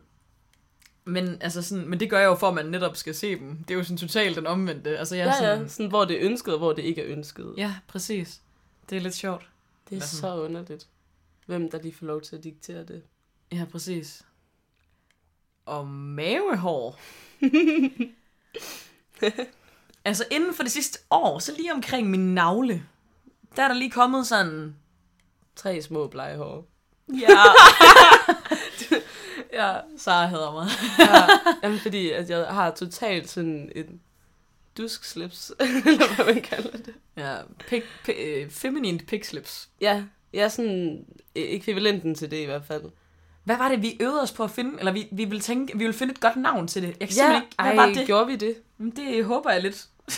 [1.04, 3.56] Men, altså sådan, men det gør jeg jo for, at man netop skal se dem.
[3.68, 4.98] Det er jo sådan totalt den omvendte.
[4.98, 7.02] Altså, jeg er Ja, sådan, ja, sådan, hvor det er ønsket, og hvor det ikke
[7.02, 7.54] er ønsket.
[7.56, 8.40] ja, præcis.
[8.90, 9.48] Det er lidt sjovt.
[9.88, 10.86] Det er Hvad så underligt.
[11.46, 13.02] Hvem der lige får lov til at diktere det.
[13.52, 14.22] Ja, præcis.
[15.66, 17.00] Og mavehår.
[20.04, 22.82] altså inden for det sidste år, så lige omkring min navle,
[23.56, 24.76] der er der lige kommet sådan...
[25.56, 26.66] Tre små blege hår.
[27.08, 27.28] Ja,
[29.54, 30.66] Ja, Sara hader mig.
[30.98, 31.26] ja.
[31.62, 34.00] Jamen, fordi at jeg har totalt sådan en
[34.78, 36.94] duskslips, eller hvad man kalder det.
[37.16, 37.36] Ja,
[37.68, 39.68] pig, pig, øh, feminine pig slips.
[39.80, 42.82] Ja, jeg er sådan ekvivalenten til det i hvert fald.
[43.44, 44.78] Hvad var det, vi øvede os på at finde?
[44.78, 46.96] Eller vi, vi ville tænke, vi ville finde et godt navn til det.
[47.00, 47.46] Jeg kan Ja, ikke...
[47.62, 48.06] Hvad ej, var det?
[48.06, 48.56] gjorde vi det?
[48.96, 49.84] Det håber jeg lidt.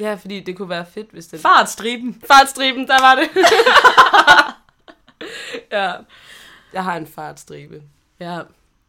[0.00, 1.40] Ja, fordi det kunne være fedt, hvis det...
[1.40, 2.22] Fartstriben.
[2.26, 3.28] Fartstriben, der var det.
[5.72, 5.92] ja,
[6.72, 7.82] jeg har en fartstribe.
[8.20, 8.38] Ja.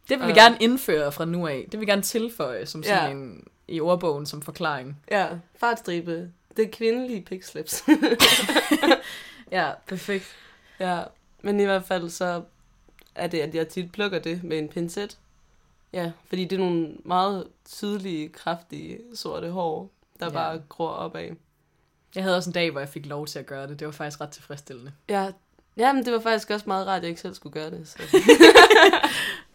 [0.08, 0.36] Det vil vi Øh.
[0.36, 1.64] gerne indføre fra nu af.
[1.72, 3.10] Det vil vi gerne tilføje som sådan Ja.
[3.10, 4.96] en i ordbogen som forklaring.
[5.10, 5.26] Ja,
[5.60, 6.30] fartstribe.
[6.56, 7.84] Det kvindelige pigslips.
[9.52, 10.24] Ja, perfekt.
[10.80, 11.00] ja,
[11.42, 12.42] men i hvert fald så
[13.18, 15.18] er det, at jeg tit plukker det med en pincet.
[15.92, 20.30] Ja, fordi det er nogle meget tydelige, kraftige, sorte hår, der Ja.
[20.32, 20.36] ja.
[20.38, 21.28] bare gror opad.
[22.14, 23.78] Jeg havde også en dag, hvor jeg fik lov til at gøre det.
[23.78, 24.92] Det var faktisk ret tilfredsstillende.
[25.08, 25.30] Ja,
[25.76, 27.88] ja men det var faktisk også meget rart, at jeg ikke selv skulle gøre det.
[27.88, 27.98] Så.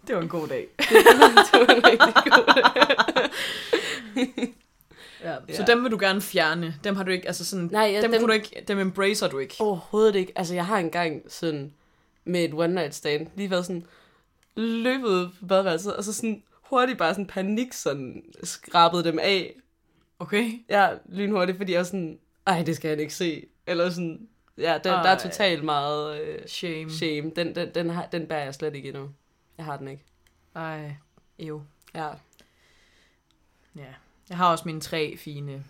[0.07, 0.67] Det var en god dag.
[0.79, 0.87] det
[1.53, 3.29] var en rigtig god
[5.23, 5.35] Ja.
[5.55, 5.73] Så Ja.
[5.73, 6.75] dem vil du gerne fjerne.
[6.83, 9.27] Dem har du ikke, altså sådan, Nej, ja, dem, dem- kunne du ikke, dem embracer
[9.27, 9.55] du ikke.
[9.59, 10.31] Overhovedet ikke.
[10.35, 11.73] Altså, jeg har engang sådan
[12.25, 13.85] med et one night stand lige været sådan
[14.55, 19.55] løbet ud på badeværelset, og så sådan hurtigt bare sådan panik sådan skrabet dem af.
[20.19, 20.51] Okay?
[20.69, 23.45] Ja, lynhurtigt, fordi jeg var sådan, ej, det skal han ikke se.
[23.67, 26.91] Eller sådan, ja, der, der er totalt meget øh, Shame.
[26.91, 27.31] shame.
[27.35, 29.09] Den, den, den, har, den bærer jeg slet ikke endnu.
[29.57, 30.03] Jeg har den ikke.
[30.55, 30.95] Ej,
[31.39, 31.61] jo.
[31.95, 32.07] Ja.
[33.75, 33.93] Ja.
[34.29, 35.63] Jeg har også mine tre fine.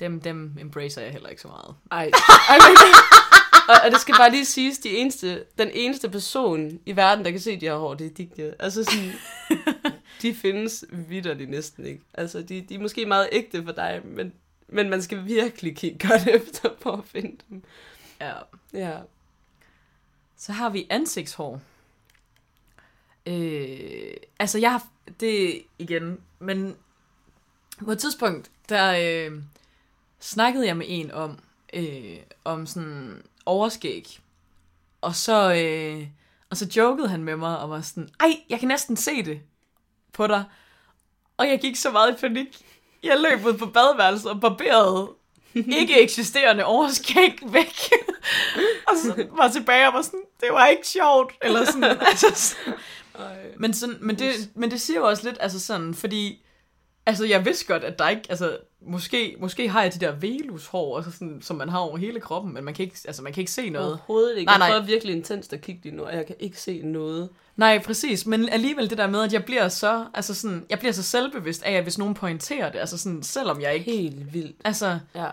[0.00, 1.74] Dem, dem embracer jeg heller ikke så meget.
[1.90, 2.10] Ej.
[2.48, 2.76] Ej men,
[3.72, 7.30] og, og det skal bare lige siges, de eneste, den eneste person i verden, der
[7.30, 8.54] kan se de her hår, det er Digte.
[8.62, 9.12] Altså sådan,
[10.22, 12.02] de findes vidderligt næsten ikke.
[12.14, 14.32] Altså, de, de er måske meget ægte for dig, men,
[14.68, 17.62] men man skal virkelig kigge godt efter for at finde dem.
[18.20, 18.32] Ja.
[18.72, 18.98] Ja.
[20.36, 21.60] Så har vi ansigtshår.
[23.26, 24.86] Øh, altså jeg har,
[25.20, 26.76] det igen, men
[27.84, 29.42] på et tidspunkt, der øh,
[30.20, 31.38] snakkede jeg med en om,
[31.72, 34.18] øh, om sådan overskæg.
[35.00, 36.06] Og så, øh,
[36.50, 39.40] og så jokede han med mig og var sådan, ej, jeg kan næsten se det
[40.12, 40.44] på dig.
[41.36, 42.64] Og jeg gik så meget i panik.
[43.02, 45.08] Jeg løb ud på badeværelset og barberede
[45.54, 47.78] ikke eksisterende overskæg væk.
[48.88, 51.34] og så var tilbage og var sådan, det var ikke sjovt.
[51.42, 52.56] Eller sådan, altså.
[53.56, 56.44] Men, sådan, men, det, men det siger jo også lidt, altså sådan, fordi,
[57.06, 60.96] altså jeg vidste godt, at der ikke, altså måske, måske har jeg de der velushår,
[60.96, 63.40] altså sådan, som man har over hele kroppen, men man kan ikke, altså man kan
[63.40, 63.88] ikke se noget.
[63.88, 64.46] Overhovedet ikke.
[64.46, 64.68] Nej, Jeg nej.
[64.70, 67.28] prøver virkelig intenst at kigge lige nu, og jeg kan ikke se noget.
[67.56, 70.92] Nej, præcis, men alligevel det der med, at jeg bliver så, altså sådan, jeg bliver
[70.92, 74.56] så selvbevidst af, at hvis nogen pointerer det, altså sådan, selvom jeg ikke, Helt vildt.
[74.64, 75.26] altså, Ja.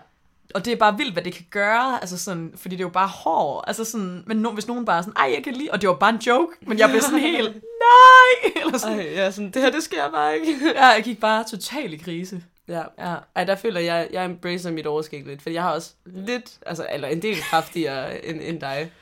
[0.54, 2.92] og det er bare vildt, hvad det kan gøre, altså sådan, fordi det er jo
[2.92, 5.68] bare hår, altså sådan, men no, hvis nogen bare er sådan, ej, jeg kan lide,
[5.72, 7.54] og det var bare en joke, men jeg blev sådan helt,
[7.86, 10.56] nej, eller sådan, Ej, ja, sådan, det her, det sker bare ikke.
[10.74, 12.42] ja, jeg gik bare totalt i krise.
[12.70, 12.82] Ja.
[12.98, 16.58] Ja, Ej, der føler jeg, jeg embracer mit overskæg lidt, for jeg har også lidt,
[16.66, 18.92] altså, eller en del kraftigere end, end dig.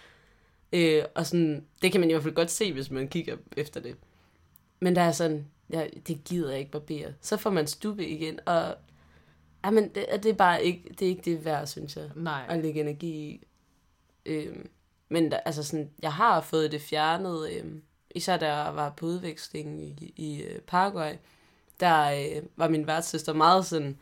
[0.72, 3.80] Øh, og sådan, det kan man i hvert fald godt se, hvis man kigger efter
[3.80, 3.96] det.
[4.80, 7.12] Men der er sådan, ja, det gider jeg ikke barbere.
[7.20, 8.74] Så får man stube igen, og
[9.64, 12.44] ja, men det, det, er bare ikke det, er ikke det værd, synes jeg, nej.
[12.48, 13.40] at lægge energi i.
[14.26, 14.56] Øh,
[15.08, 17.64] men der, altså sådan, jeg har fået det fjernet, øh,
[18.10, 21.12] især da jeg var på udveksling i, i øh, Paraguay,
[21.80, 23.98] der øh, var min værtssøster meget sådan,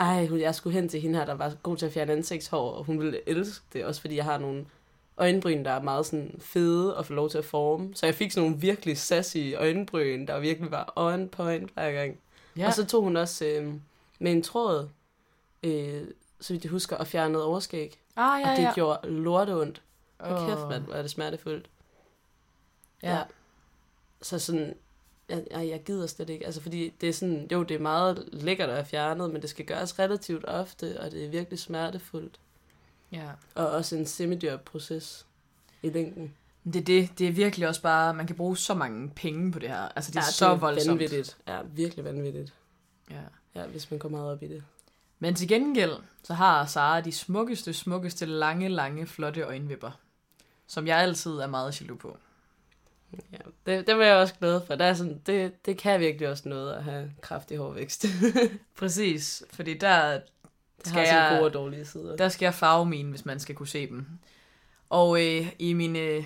[0.00, 2.84] ej, jeg skulle hen til hende her, der var god til at fjerne ansigtshår, og
[2.84, 4.66] hun ville elske det, også fordi jeg har nogle
[5.16, 7.94] øjenbryn, der er meget sådan fede og få lov til at forme.
[7.94, 12.18] Så jeg fik sådan nogle virkelig sassy øjenbryn, der virkelig var on point hver gang.
[12.56, 12.60] Ja.
[12.62, 12.66] Ja.
[12.66, 13.74] Og så tog hun også øh,
[14.18, 14.88] med en tråd,
[15.62, 16.02] øh,
[16.40, 17.98] så vidt jeg husker, og fjernede overskæg.
[18.16, 19.82] ah, Ja, og det gjorde lorte ondt.
[20.18, 20.48] Og Åh.
[20.48, 21.70] kæft, mand, hvor er det smertefuldt.
[23.02, 23.14] Ja.
[23.16, 23.22] Ja.
[24.22, 24.74] Så sådan,
[25.32, 26.46] jeg, jeg, jeg gider slet ikke.
[26.46, 29.50] Altså, fordi det er sådan, jo, det er meget lækkert at have fjernet, men det
[29.50, 32.40] skal gøres relativt ofte, og det er virkelig smertefuldt.
[33.12, 33.28] ja.
[33.54, 35.26] Og også en semidyr proces
[35.82, 36.34] i længden.
[36.64, 37.18] Det er det.
[37.18, 39.88] Det er virkelig også bare, man kan bruge så mange penge på det her.
[39.96, 40.88] Altså, det er ja, så det er voldsomt.
[41.00, 41.36] vanvittigt.
[41.48, 42.52] Ja, virkelig vanvittigt.
[43.10, 43.20] Ja.
[43.54, 44.62] Ja, hvis man går meget op i det.
[45.18, 45.92] Men til gengæld,
[46.22, 49.90] så har Sara de smukkeste, smukkeste, lange, lange, flotte øjenvipper.
[50.66, 52.16] Som jeg altid er meget jaloux på.
[53.32, 54.74] Ja, det, det var jeg også glad for.
[54.74, 58.06] Der er sådan, det, det kan virkelig også noget at have kraftig hårvækst.
[58.78, 60.22] Præcis, fordi der det
[60.86, 62.16] skal har jeg, gode og dårlige sider.
[62.16, 64.06] Der skal jeg farve mine, hvis man skal kunne se dem.
[64.90, 66.24] Og øh, i mine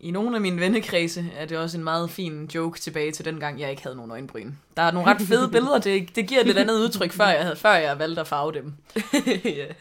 [0.00, 3.40] i nogle af mine vennekredse er det også en meget fin joke tilbage til den
[3.40, 4.52] gang, jeg ikke havde nogen øjenbryn.
[4.76, 7.42] Der er nogle ret fede billeder, det, det giver et lidt andet udtryk, før jeg,
[7.42, 8.74] havde, før jeg valgte at farve dem.
[9.46, 9.74] yeah.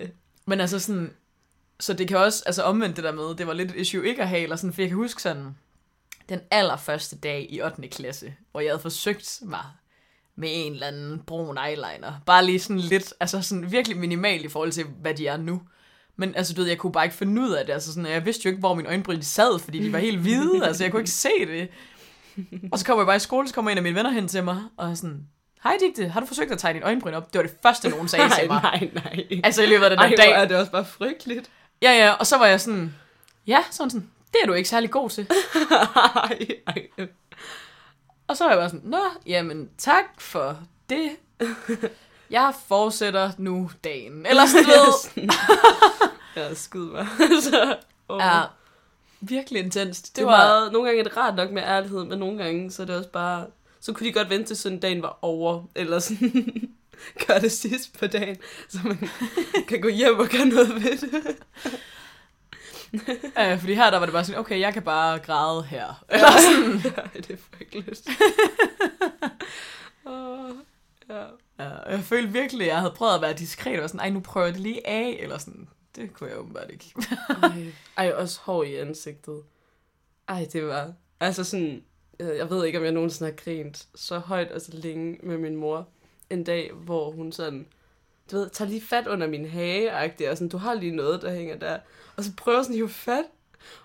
[0.46, 1.12] Men altså sådan,
[1.80, 4.22] så det kan også, altså omvendt det der med, det var lidt et issue ikke
[4.22, 5.56] at have, eller sådan, for jeg kan huske sådan,
[6.30, 7.88] den allerførste dag i 8.
[7.88, 9.64] klasse, hvor jeg havde forsøgt mig
[10.36, 12.14] med en eller anden brun eyeliner.
[12.26, 15.62] Bare lige sådan lidt, altså sådan virkelig minimal i forhold til, hvad de er nu.
[16.16, 17.74] Men altså, du ved, jeg kunne bare ikke finde ud af det.
[17.74, 20.66] Altså sådan, jeg vidste jo ikke, hvor min øjenbryn sad, fordi de var helt hvide.
[20.68, 21.68] altså, jeg kunne ikke se det.
[22.72, 24.44] Og så kommer jeg bare i skole, så kommer en af mine venner hen til
[24.44, 25.28] mig, og er sådan,
[25.64, 27.34] Hej Digte, har du forsøgt at tegne din øjenbryn op?
[27.34, 28.62] Det var det første, nogen sagde nej, til mig.
[28.64, 30.32] Nej, nej, Altså i løbet af den Ej, dag.
[30.32, 31.50] er det også bare frygteligt.
[31.82, 32.96] Ja, ja, og så var jeg sådan,
[33.48, 35.28] ja, sådan sådan, det er du ikke særlig god til.
[36.16, 37.08] ej, ej.
[38.28, 41.10] Og så var jeg bare sådan, nå, jamen tak for det.
[42.30, 44.26] Jeg fortsætter nu dagen.
[44.26, 44.66] Eller sådan
[45.16, 45.32] noget.
[46.36, 47.08] ja, skyd mig.
[47.44, 48.20] så, oh.
[48.22, 48.42] Ja,
[49.22, 50.08] virkelig intenst.
[50.08, 52.72] Det, det var meget, nogle gange er det rart nok med ærlighed, men nogle gange
[52.72, 53.46] så er det også bare,
[53.80, 56.70] så kunne de godt vente til sådan dagen var over, eller sådan
[57.28, 58.38] gøre det sidst på dagen,
[58.70, 59.10] så man
[59.68, 61.36] kan gå hjem og gøre noget ved det.
[63.38, 66.06] Ja, fordi her der var det bare sådan, okay, jeg kan bare græde her.
[66.10, 66.94] Eller sådan.
[66.98, 68.10] ja, det er frygteligt.
[70.06, 70.52] oh,
[71.10, 71.24] ja.
[71.60, 71.92] ja.
[71.92, 74.48] Jeg følte virkelig, at jeg havde prøvet at være diskret, og sådan, ej, nu prøver
[74.48, 75.70] jeg det lige af, eller sådan.
[75.96, 76.94] Det kunne jeg åbenbart ikke.
[77.44, 77.72] ej,
[78.08, 79.44] ej, også hår i ansigtet.
[80.28, 80.94] Ej, det var...
[81.20, 81.84] Altså sådan...
[82.20, 85.56] Jeg ved ikke, om jeg nogensinde har grint så højt og så længe med min
[85.56, 85.88] mor.
[86.30, 87.68] En dag, hvor hun sådan...
[88.32, 91.32] Du ved, tager lige fat under min hage og sådan, du har lige noget, der
[91.32, 91.80] hænger der.
[92.18, 93.26] Og så prøver sådan at hive fat,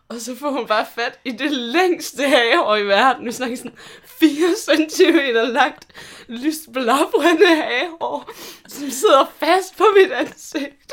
[0.09, 3.27] og så får hun bare fat i det længste hageår i verden.
[3.27, 5.87] Vi snakker sådan 4 cm langt,
[6.29, 8.31] lyst blåbrænde hageår,
[8.69, 10.93] som sidder fast på mit ansigt.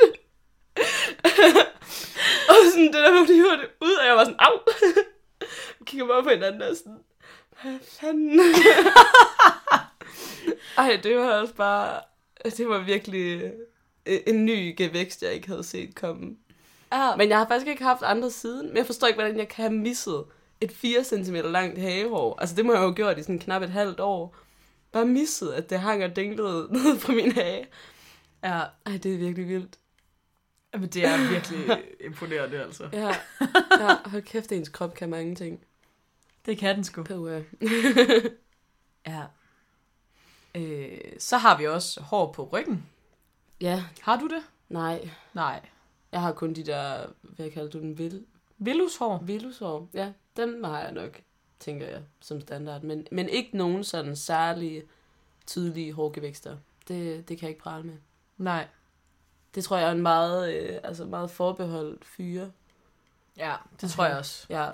[2.50, 4.60] og sådan det der, hvor de hiver det ud, og jeg var sådan, au!
[5.86, 7.00] Kigger bare på hinanden og sådan,
[7.62, 8.40] hvad fanden?
[10.78, 12.02] Ej, det var også bare,
[12.58, 13.52] det var virkelig
[14.06, 16.36] en ny gevækst, jeg ikke havde set komme.
[16.92, 17.16] Ja.
[17.16, 18.68] Men jeg har faktisk ikke haft andre siden.
[18.68, 20.24] Men jeg forstår ikke, hvordan jeg kan have misset
[20.62, 22.40] et 4 cm langt hagehår.
[22.40, 24.36] Altså, det må jeg jo have gjort i sådan knap et halvt år.
[24.92, 27.68] Bare misset, at det hang og dinglede ned på min hage.
[28.44, 28.62] Ja.
[28.86, 29.80] Ej, det er virkelig vildt.
[30.74, 32.90] Men det er virkelig imponerende, altså.
[32.94, 33.16] Ja.
[33.80, 35.60] ja, hold kæft, ens krop kan mange ting.
[36.46, 37.04] Det kan den sgu.
[37.04, 37.42] På, uh...
[39.08, 39.24] ja.
[40.56, 42.86] Øh, så har vi også hår på ryggen.
[43.62, 43.84] Ja.
[44.02, 44.44] Har du det?
[44.70, 45.10] Nej.
[45.34, 45.62] Nej.
[46.12, 48.26] Jeg har kun de der, hvad kalder du den, vil?
[48.58, 49.18] Villushår?
[49.18, 50.12] Villushår, ja.
[50.38, 51.22] Dem har jeg nok,
[51.60, 52.84] tænker jeg, som standard.
[52.84, 54.84] Men, men ikke nogen sådan særlige,
[55.48, 56.58] tydelige hårgevækster.
[56.88, 57.98] Det, det kan jeg ikke prale med.
[58.38, 58.68] Nej.
[59.56, 62.52] Det tror jeg er en meget, øh, altså meget forbeholdt fyre.
[63.38, 64.46] Ja, det tror jeg også.
[64.50, 64.70] Ja,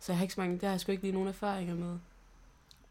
[0.00, 1.98] så jeg har ikke så mange, det har jeg sgu ikke lige nogen erfaringer med.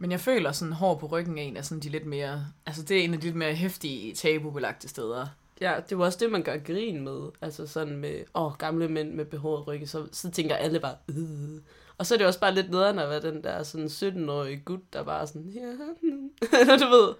[0.06, 2.84] Men jeg føler sådan, hår på ryggen er en af sådan de lidt mere, altså
[2.84, 5.28] det er en af de lidt mere hæftige tabubelagte steder.
[5.62, 7.30] Ja, det var også det, man gør grin med.
[7.42, 11.62] Altså sådan med, åh, gamle mænd med behåret rygge, så, så tænker alle bare, øh.
[11.98, 14.94] Og så er det også bare lidt nederen at være den der sådan 17-årige gut,
[14.94, 15.72] der bare sådan, ja,
[16.62, 17.16] eller du ved,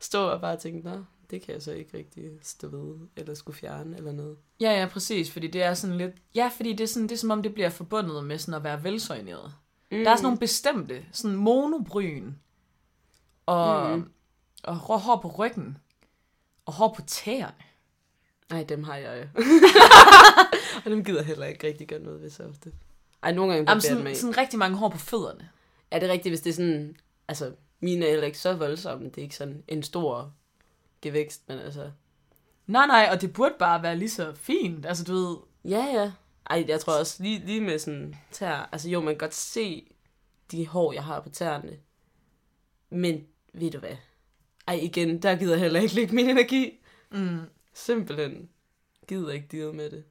[0.00, 3.58] stå og bare tænke, nå, det kan jeg så ikke rigtig stå ved, eller skulle
[3.58, 4.36] fjerne, eller noget.
[4.60, 7.18] Ja, ja, præcis, fordi det er sådan lidt, ja, fordi det er, sådan, det er
[7.18, 9.52] som om, det bliver forbundet med sådan at være velsøjneret.
[9.90, 10.04] Mm.
[10.04, 12.32] Der er sådan nogle bestemte, sådan monobryn,
[13.46, 14.10] og, mm.
[14.62, 15.78] og hår på ryggen,
[16.66, 17.54] og hår på tæerne.
[18.50, 19.28] Nej, dem har jeg.
[20.84, 22.72] og dem gider heller ikke rigtig gøre noget ved så ofte.
[23.22, 24.14] Ej, nogle gange Jamen, sådan, med.
[24.14, 25.48] sådan rigtig mange hår på fødderne.
[25.92, 26.96] Ja, det er rigtigt, hvis det er sådan...
[27.28, 29.04] Altså, mine er heller ikke så voldsomme.
[29.04, 30.32] Det er ikke sådan en stor
[31.02, 31.90] gevækst, men altså...
[32.66, 34.86] Nej, nej, og det burde bare være lige så fint.
[34.86, 35.36] Altså, du ved...
[35.64, 36.12] Ja, ja.
[36.50, 38.68] Ej, jeg tror også, lige, lige med sådan tær...
[38.72, 39.92] Altså, jo, man kan godt se
[40.50, 41.78] de hår, jeg har på tæerne.
[42.90, 43.96] Men, ved du hvad?
[44.68, 46.80] Ej, igen, der gider jeg heller ikke lægge min energi.
[47.10, 47.40] Mm.
[47.74, 48.50] Simpelthen
[49.08, 50.04] gider ikke deal med det.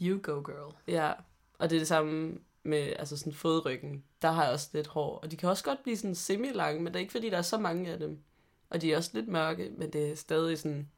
[0.00, 0.74] You go, girl.
[0.88, 1.12] Ja,
[1.58, 4.04] og det er det samme med altså sådan fodryggen.
[4.22, 6.86] Der har jeg også lidt hår, og de kan også godt blive sådan semi-lange, men
[6.86, 8.22] det er ikke fordi, der er så mange af dem.
[8.70, 10.88] Og de er også lidt mørke, men det er stadig sådan...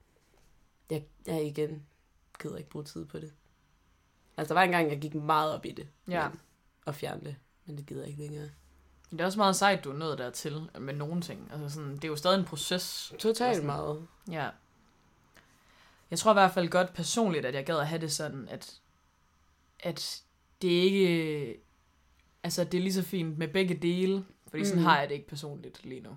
[0.90, 1.86] Jeg, jeg igen
[2.42, 3.32] gider ikke bruge tid på det.
[4.40, 5.88] Altså, der var engang, jeg gik meget op i det.
[6.08, 6.28] Ja.
[6.28, 6.40] Men,
[6.86, 8.48] og fjerne det, men det gider jeg ikke længere.
[9.10, 11.48] Det er også meget sejt, du er nået dertil med nogle ting.
[11.52, 13.12] Altså sådan, det er jo stadig en proces.
[13.18, 14.06] Totalt meget.
[14.30, 14.50] Ja.
[16.10, 18.80] Jeg tror i hvert fald godt personligt, at jeg gad at have det sådan, at,
[19.80, 20.22] at
[20.62, 21.60] det ikke
[22.42, 24.84] altså, det er lige så fint med begge dele, fordi sådan Mm.
[24.86, 26.16] har jeg det ikke personligt lige nu.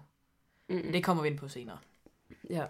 [0.69, 0.91] Mm.
[0.91, 1.77] Det kommer vi ind på senere.
[2.49, 2.65] Ja.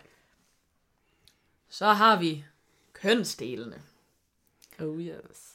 [1.69, 2.45] Så har vi
[2.93, 3.81] kønsdelene.
[4.79, 5.53] Oh yes.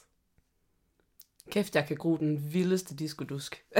[1.51, 3.63] Kæft, jeg kan gro den vildeste diskodusk.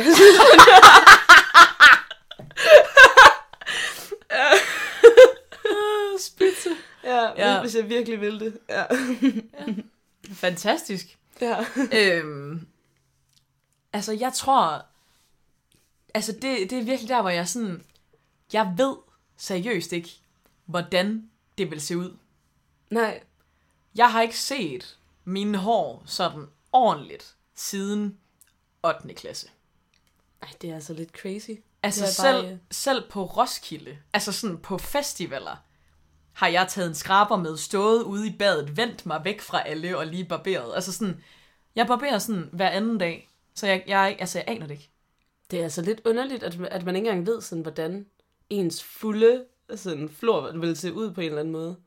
[6.20, 6.70] Spidse.
[7.04, 7.54] Ja, Ja.
[7.54, 8.58] ja, hvis jeg virkelig vil det.
[8.70, 8.84] Ja.
[10.34, 11.18] Fantastisk.
[11.42, 11.66] ja.
[11.94, 12.68] øhm,
[13.94, 14.86] altså, jeg tror...
[16.14, 17.84] Altså, det, det er virkelig der, hvor jeg sådan...
[18.54, 18.96] Jeg ved
[19.38, 20.10] seriøst ikke,
[20.66, 22.18] hvordan det vil se ud.
[22.90, 23.24] Nej.
[23.96, 24.98] Jeg har ikke set
[25.30, 28.18] mine hår sådan ordentligt siden
[28.84, 29.14] 8.
[29.14, 29.48] klasse.
[30.42, 31.52] Ej, det er altså lidt crazy.
[31.84, 35.56] Altså selv, bare, øh, selv på Roskilde, altså sådan på festivaler,
[36.34, 39.98] har jeg taget en skraber med, stået ude i badet, vendt mig væk fra alle
[39.98, 40.76] og lige barberet.
[40.76, 41.24] Altså sådan,
[41.76, 44.90] jeg barberer sådan hver anden dag, så jeg, jeg, altså jeg aner det ikke.
[45.52, 48.06] Det er altså lidt underligt, at, at man ikke engang ved, sådan, hvordan
[48.50, 51.78] ens fulde sådan, flor vil se ud på en eller anden måde.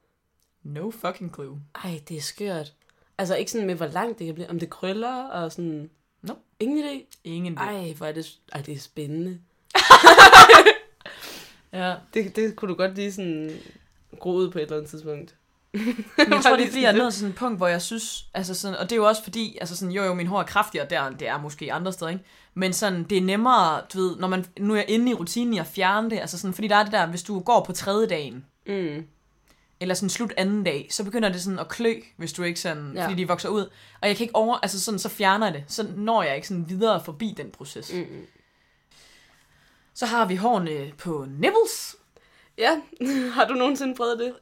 [0.63, 1.61] No fucking clue.
[1.85, 2.75] Ej, det er skørt.
[3.23, 4.51] Altså ikke sådan med, hvor langt det kan blive.
[4.51, 5.91] Om det krøller og sådan...
[6.23, 6.41] Nope.
[6.61, 7.21] Ingen idé.
[7.25, 7.61] Ingen det.
[7.61, 9.39] Ej, hvor er det, ej, det er spændende.
[11.73, 11.95] Ja.
[12.15, 13.59] Det, det kunne du godt lige sådan
[14.21, 15.35] gro ud på et eller andet tidspunkt.
[15.73, 18.77] Men jeg tror, det bliver sådan nået sådan et punkt, hvor jeg synes, altså sådan,
[18.79, 21.07] og det er jo også fordi, altså sådan, jo jo, min hår er kraftigere der,
[21.07, 22.25] end det er måske andre steder, ikke?
[22.55, 25.55] Men sådan, det er nemmere, du ved, når man, nu er jeg inde i rutinen
[25.55, 27.73] i at fjerne det, altså sådan, fordi der er det der, hvis du går på
[27.73, 29.07] tredje dagen, Mm.
[29.83, 32.93] Eller sådan slut anden dag, så begynder det sådan at klø, hvis du ikke sådan,
[32.95, 33.05] ja.
[33.05, 33.71] Fordi de vokser ud.
[34.01, 35.65] Og jeg kan ikke over, altså sådan, så fjerner jeg det.
[35.69, 37.93] Så når jeg ikke sådan videre forbi den proces.
[37.93, 37.99] Mm.
[37.99, 38.27] Mm.
[39.95, 41.97] Så har vi hårene på nipples.
[42.59, 42.81] Ja,
[43.35, 44.35] har du nogensinde prøvet det?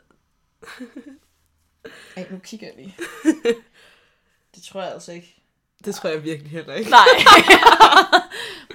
[2.17, 2.97] Ej, nu kigger jeg lige.
[4.55, 5.43] det tror jeg altså ikke.
[5.85, 6.91] Det tror jeg virkelig heller ikke.
[6.91, 7.07] Nej.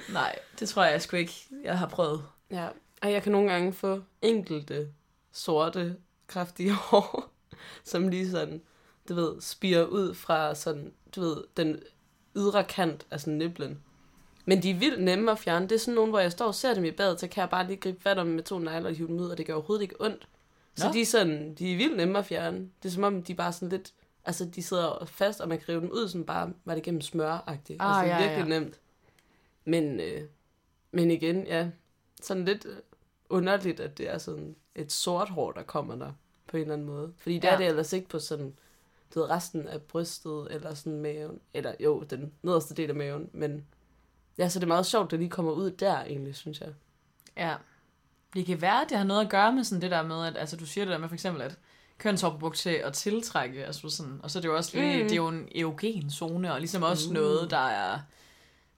[0.08, 2.24] Nej, det tror jeg sgu ikke, jeg har prøvet.
[2.50, 2.68] Ja,
[3.02, 4.88] og jeg kan nogle gange få enkelte
[5.32, 5.96] sorte,
[6.26, 7.32] kraftige hår,
[7.84, 8.62] som lige sådan,
[9.08, 11.82] du ved, spiger ud fra sådan, du ved, den
[12.36, 13.82] ydre kant af sådan niblen.
[14.44, 15.68] Men de er vildt nemme at fjerne.
[15.68, 17.50] Det er sådan nogle, hvor jeg står og ser dem i badet, så kan jeg
[17.50, 19.54] bare lige gribe fat om med to negler og hive dem ud, og det gør
[19.54, 20.28] overhovedet ikke ondt.
[20.76, 20.92] Så Nå.
[20.92, 22.58] de er sådan, de er vildt nemme at fjerne.
[22.82, 23.92] Det er som om, de er bare sådan lidt,
[24.24, 27.00] altså de sidder fast, og man kan rive dem ud, sådan bare, var det gennem
[27.00, 27.76] smør-agtigt.
[27.80, 28.80] Ah, altså, ja, virkelig nemt.
[29.64, 30.22] Men, øh,
[30.90, 31.68] men igen, ja,
[32.22, 32.76] sådan lidt øh,
[33.28, 36.12] underligt, at det er sådan et sort hår, der kommer der
[36.48, 37.12] på en eller anden måde.
[37.18, 37.54] Fordi der Ja.
[37.54, 38.54] er det ellers ikke på sådan,
[39.14, 43.30] du ved, resten af brystet, eller sådan maven, eller jo, den nederste del af maven,
[43.32, 43.66] men
[44.38, 46.68] ja, så det er meget sjovt, at det lige kommer ud der, egentlig, synes jeg.
[47.36, 47.54] Ja.
[48.34, 50.36] Det kan være, at det har noget at gøre med sådan det der med, at
[50.36, 51.58] altså, du siger det der med for eksempel, at
[51.98, 55.02] kønshår brugt til at tiltrække, altså sådan, og så er det jo også lige, mm.
[55.02, 55.08] Mm.
[55.08, 57.14] det er jo en erogen zone, og ligesom også Uh.
[57.14, 57.98] noget, der er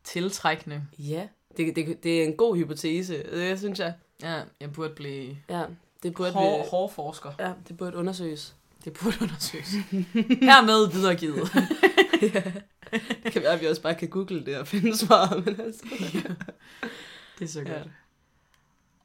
[0.05, 0.87] tiltrækkende.
[0.99, 3.95] Ja, det, det, det er en god hypotese, det synes jeg.
[4.23, 5.65] Ja, jeg burde blive Ja,
[6.03, 7.33] det burde, hår, vi, hårforsker.
[7.39, 8.55] ja, det burde undersøges.
[8.85, 9.69] Det burde undersøges.
[10.49, 11.51] Hermed videregivet.
[13.25, 15.83] Det kan være, at vi også bare kan google det og finde svaret, men altså.
[17.39, 17.69] Det er så godt.
[17.69, 17.79] Ja.
[17.79, 17.85] Ja.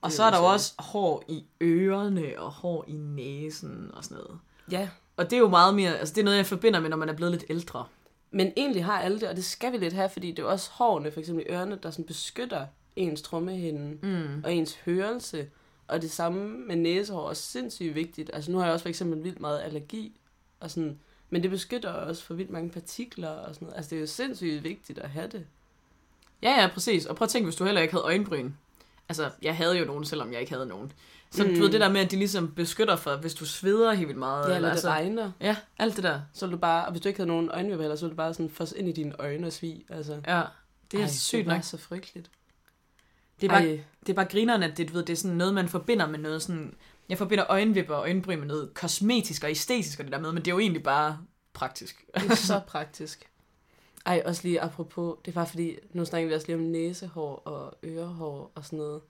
[0.01, 4.17] Og så er der jo også hår i ørerne og hår i næsen og sådan
[4.17, 4.39] noget.
[4.71, 6.97] Ja, Og det er jo meget mere, altså det er noget, jeg forbinder med, når
[6.97, 7.85] man er blevet lidt ældre.
[8.31, 10.69] Men egentlig har alle det, og det skal vi lidt have, fordi det er også
[10.73, 12.65] hårene, for eksempel i ørerne, der sådan beskytter
[12.95, 14.41] ens trommehinde Mm.
[14.43, 15.49] og ens hørelse.
[15.87, 18.31] Og det samme med næsehår er også sindssygt vigtigt.
[18.33, 20.19] Altså nu har jeg også for eksempel vildt meget allergi,
[20.59, 23.77] og sådan, men det beskytter også for vildt mange partikler og sådan noget.
[23.77, 25.45] Altså det er jo sindssygt vigtigt at have det.
[26.41, 27.05] Ja, ja, præcis.
[27.05, 28.51] Og prøv at tænke, hvis du heller ikke havde øjenbryn.
[29.09, 30.91] Altså, jeg havde jo nogen, selvom jeg ikke havde nogen.
[31.31, 31.49] Så mm.
[31.49, 31.55] Mm.
[31.55, 34.19] du ved, det der med, at de ligesom beskytter for, hvis du sveder helt vildt
[34.19, 34.49] meget.
[34.49, 35.31] Ja, eller det altså, regner.
[35.41, 36.21] Ja, alt det der.
[36.33, 38.49] Så du bare, og hvis du ikke havde nogen øjenvipper så vil du bare sådan
[38.49, 39.85] fosse ind i dine øjne og svig.
[39.89, 40.21] Altså.
[40.27, 40.41] Ja,
[40.91, 41.63] det er Ej, sygt det nok.
[41.63, 42.29] så frygteligt.
[43.43, 45.37] Det er bare, Ej, det er bare grineren, at det, du ved, det er sådan
[45.37, 46.73] noget, man forbinder med noget sådan...
[47.09, 50.45] Jeg forbinder øjenvipper og øjenbryn med noget kosmetisk og æstetisk og det der med, men
[50.45, 51.17] det er jo egentlig bare
[51.53, 52.05] praktisk.
[52.15, 53.29] Det er så praktisk.
[54.05, 57.35] Ej, også lige apropos, det er bare fordi, nu snakker vi også lige om næsehår
[57.35, 59.01] og ørehår og sådan noget.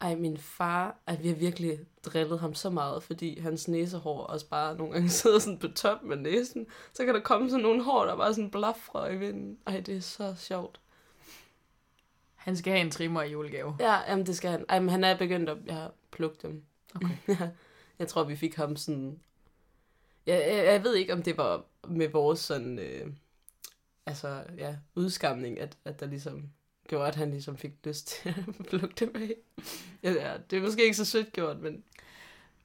[0.00, 4.48] Ej, min far, at vi har virkelig drillet ham så meget, fordi hans næsehår også
[4.48, 6.66] bare nogle gange sidder sådan på toppen af næsen.
[6.94, 9.58] Så kan der komme sådan nogle hår, der bare sådan blafrer i vinden.
[9.66, 10.80] Ej, det er så sjovt.
[12.38, 13.76] Han skal have en trimmer i julegave.
[13.80, 14.64] Ja, jamen det skal han.
[14.68, 16.62] Ej, men han er begyndt at jeg plukke dem.
[16.94, 17.08] Okay.
[17.40, 17.48] Ja,
[17.98, 19.18] jeg tror, vi fik ham sådan...
[20.26, 22.78] Jeg, jeg, jeg ved ikke, om det var med vores sådan...
[22.78, 23.06] Øh,
[24.06, 26.48] altså, ja, udskamning, at, at der ligesom
[26.88, 28.34] gjorde, at han ligesom fik lyst til at
[28.68, 29.34] plukke dem af.
[30.02, 31.84] Ja, ja, det er måske ikke så sødt gjort, men...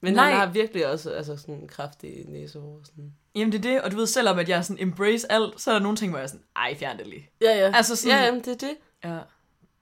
[0.00, 0.30] Men Nej.
[0.30, 2.80] han har virkelig også altså, sådan en kraftig næsehår.
[2.84, 3.14] Sådan.
[3.34, 5.74] Jamen det er det, og du ved, selvom at jeg sådan embrace alt, så er
[5.74, 7.30] der nogle ting, hvor jeg er sådan, ej, fjern det lige.
[7.40, 7.72] Ja, ja.
[7.74, 8.76] Altså sådan, Ja, jamen, det er det.
[9.04, 9.18] ja.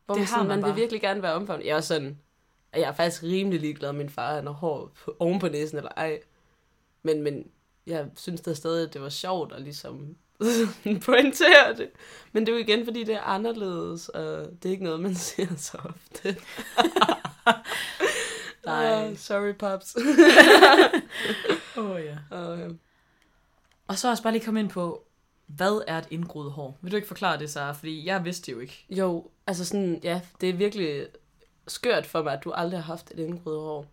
[0.07, 1.67] Hvor Det man, sådan, man man, vil virkelig gerne være omfavnet.
[1.67, 2.19] Jeg er sådan,
[2.73, 5.49] at jeg er faktisk rimelig ligeglad, at min far han har hår på, oven på
[5.49, 6.21] næsen eller ej.
[7.03, 7.45] Men, men
[7.87, 10.17] jeg synes da stadig, at det var sjovt at ligesom
[11.07, 11.91] pointere det.
[12.33, 14.23] Men det er jo igen, fordi det er anderledes, og
[14.63, 16.37] det er ikke noget, man ser så ofte.
[18.67, 19.11] Nej.
[19.11, 19.97] Uh, sorry, pops.
[21.77, 22.37] Åh oh, ja.
[22.37, 22.71] og, øh,
[23.87, 25.05] Og så også bare lige komme ind på,
[25.57, 26.79] hvad er et indgroet hår?
[26.81, 27.73] Vil du ikke forklare det, Sara?
[27.73, 28.85] Fordi jeg vidste det jo ikke.
[28.91, 31.07] jo, altså sådan, ja, det er virkelig
[31.69, 33.87] skørt for mig, at du aldrig har haft et indgroet hår.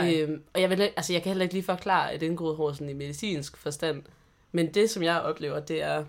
[0.00, 2.88] Øhm, og jeg, vil, altså, jeg kan heller ikke lige forklare et indgroet hår sådan
[2.88, 4.02] i medicinsk forstand.
[4.52, 6.04] Men det, som jeg oplever, det er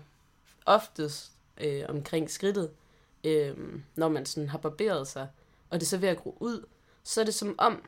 [0.66, 2.70] oftest øh, omkring skridtet,
[3.24, 3.56] øh,
[3.94, 5.28] når man sådan har barberet sig,
[5.70, 6.66] og det er så ved at gro ud,
[7.02, 7.82] så er det som om,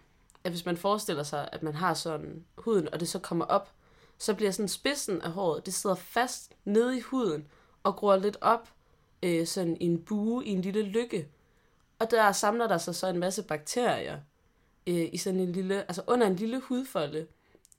[0.45, 3.71] at hvis man forestiller sig, at man har sådan huden, og det så kommer op,
[4.19, 7.49] så bliver sådan spidsen af håret, det sidder fast nede i huden,
[7.83, 8.73] og gror lidt op,
[9.23, 11.29] øh, sådan i en bue, i en lille lykke.
[11.99, 14.21] Og der samler der sig så en masse bakterier,
[14.87, 17.27] øh, i sådan en lille, altså under en lille hudfolde,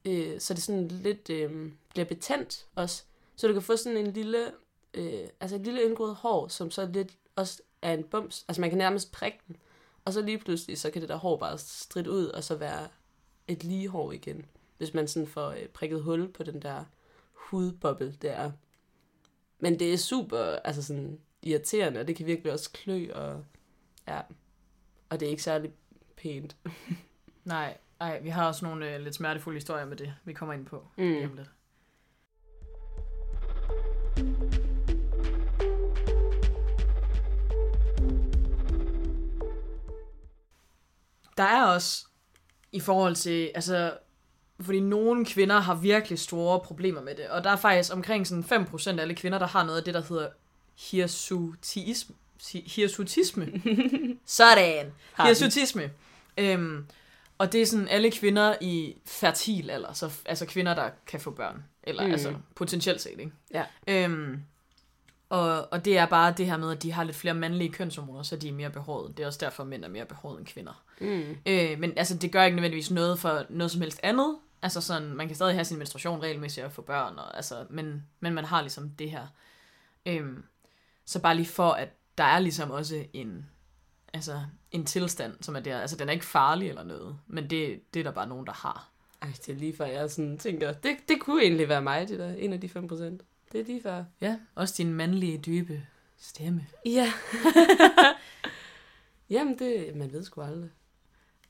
[0.05, 3.03] øh, så det sådan lidt øh, bliver betændt også.
[3.35, 4.51] Så du kan få sådan en lille,
[4.93, 8.45] øh, altså et lille indgroet hår, som så lidt også er en bums.
[8.47, 9.55] Altså man kan nærmest prikke den.
[10.05, 12.87] Og så lige pludselig, så kan det der hår bare stridt ud, og så være
[13.47, 14.45] et lige hår igen.
[14.77, 16.83] Hvis man sådan får øh, prikket hul på den der
[17.33, 18.51] hudboble der.
[19.59, 23.45] Men det er super, altså sådan irriterende, og det kan virkelig også klø, og
[24.07, 24.21] ja,
[25.09, 25.71] og det er ikke særlig
[26.17, 26.55] pænt.
[27.45, 30.65] Nej, ej, vi har også nogle øh, lidt smertefulde historier med det, vi kommer ind
[30.65, 31.03] på Mm.
[31.23, 31.51] om lidt.
[41.37, 42.07] Der er også
[42.71, 43.97] i forhold til, altså,
[44.59, 48.43] fordi nogle kvinder har virkelig store problemer med det, og der er faktisk omkring sådan
[48.43, 50.29] 5% af alle kvinder, der har noget af det, der hedder
[50.75, 52.15] hirsutisme.
[52.65, 53.47] Hirsutisme.
[54.25, 54.93] Sådan.
[55.25, 55.91] Hirsutisme.
[56.37, 56.85] Øhm,
[57.37, 61.31] og det er sådan alle kvinder i fertil alder, så, altså kvinder, der kan få
[61.31, 61.63] børn.
[61.83, 62.11] Eller mm.
[62.11, 63.31] altså potentielt set, ikke?
[63.53, 63.63] Ja.
[63.87, 64.41] Øhm,
[65.29, 68.23] og, og det er bare det her med, at de har lidt flere mandlige kønshormoner,
[68.23, 69.17] så de er mere behåret.
[69.17, 70.83] Det er også derfor, at mænd er mere behåret end kvinder.
[71.01, 71.37] Mm.
[71.45, 74.35] Øh, men altså, det gør ikke nødvendigvis noget for noget som helst andet.
[74.67, 78.03] Altså sådan, man kan stadig have sin menstruation regelmæssigt og få børn, og, altså, men,
[78.19, 79.27] men man har ligesom det her.
[80.05, 80.43] Øhm,
[81.05, 83.49] så bare lige for, at der er ligesom også en,
[84.13, 84.41] altså,
[84.71, 85.79] en tilstand, som er der.
[85.81, 88.53] Altså, den er ikke farlig eller noget, men det, det er der bare nogen, der
[88.53, 88.89] har.
[89.21, 92.19] Ej, det er lige før, jeg sådan tænker, det, det kunne egentlig være mig, det
[92.19, 93.21] der, en af de 5 procent.
[93.51, 94.03] Det er lige før.
[94.21, 95.81] Ja, også din mandlige, dybe
[96.17, 96.67] stemme.
[96.85, 97.13] Ja.
[99.29, 100.69] Jamen, det, man ved sgu aldrig.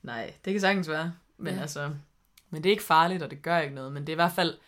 [0.02, 1.12] Nej, det kan sagtens være.
[1.36, 1.60] Men Ja.
[1.60, 1.90] altså,
[2.50, 3.92] men det er ikke farligt, og det gør ikke noget.
[3.92, 4.58] Men det er i hvert fald,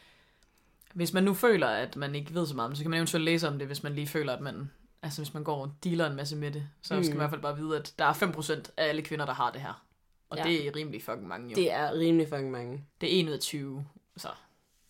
[0.94, 3.24] hvis man nu føler, at man ikke ved så meget, om så kan man eventuelt
[3.24, 4.70] læse om det, hvis man lige føler, at man,
[5.02, 7.02] altså hvis man går og dealer en masse med det, så mm.
[7.04, 7.18] skal Mm.
[7.18, 9.50] man i hvert fald bare vide, at der er 5% af alle kvinder, der har
[9.50, 9.84] det her.
[10.30, 10.42] Og Ja.
[10.44, 11.48] det er rimelig fucking mange jo.
[11.48, 12.84] Det, Det er rimelig fucking mange.
[13.00, 14.28] det er 1 ud af 20, så.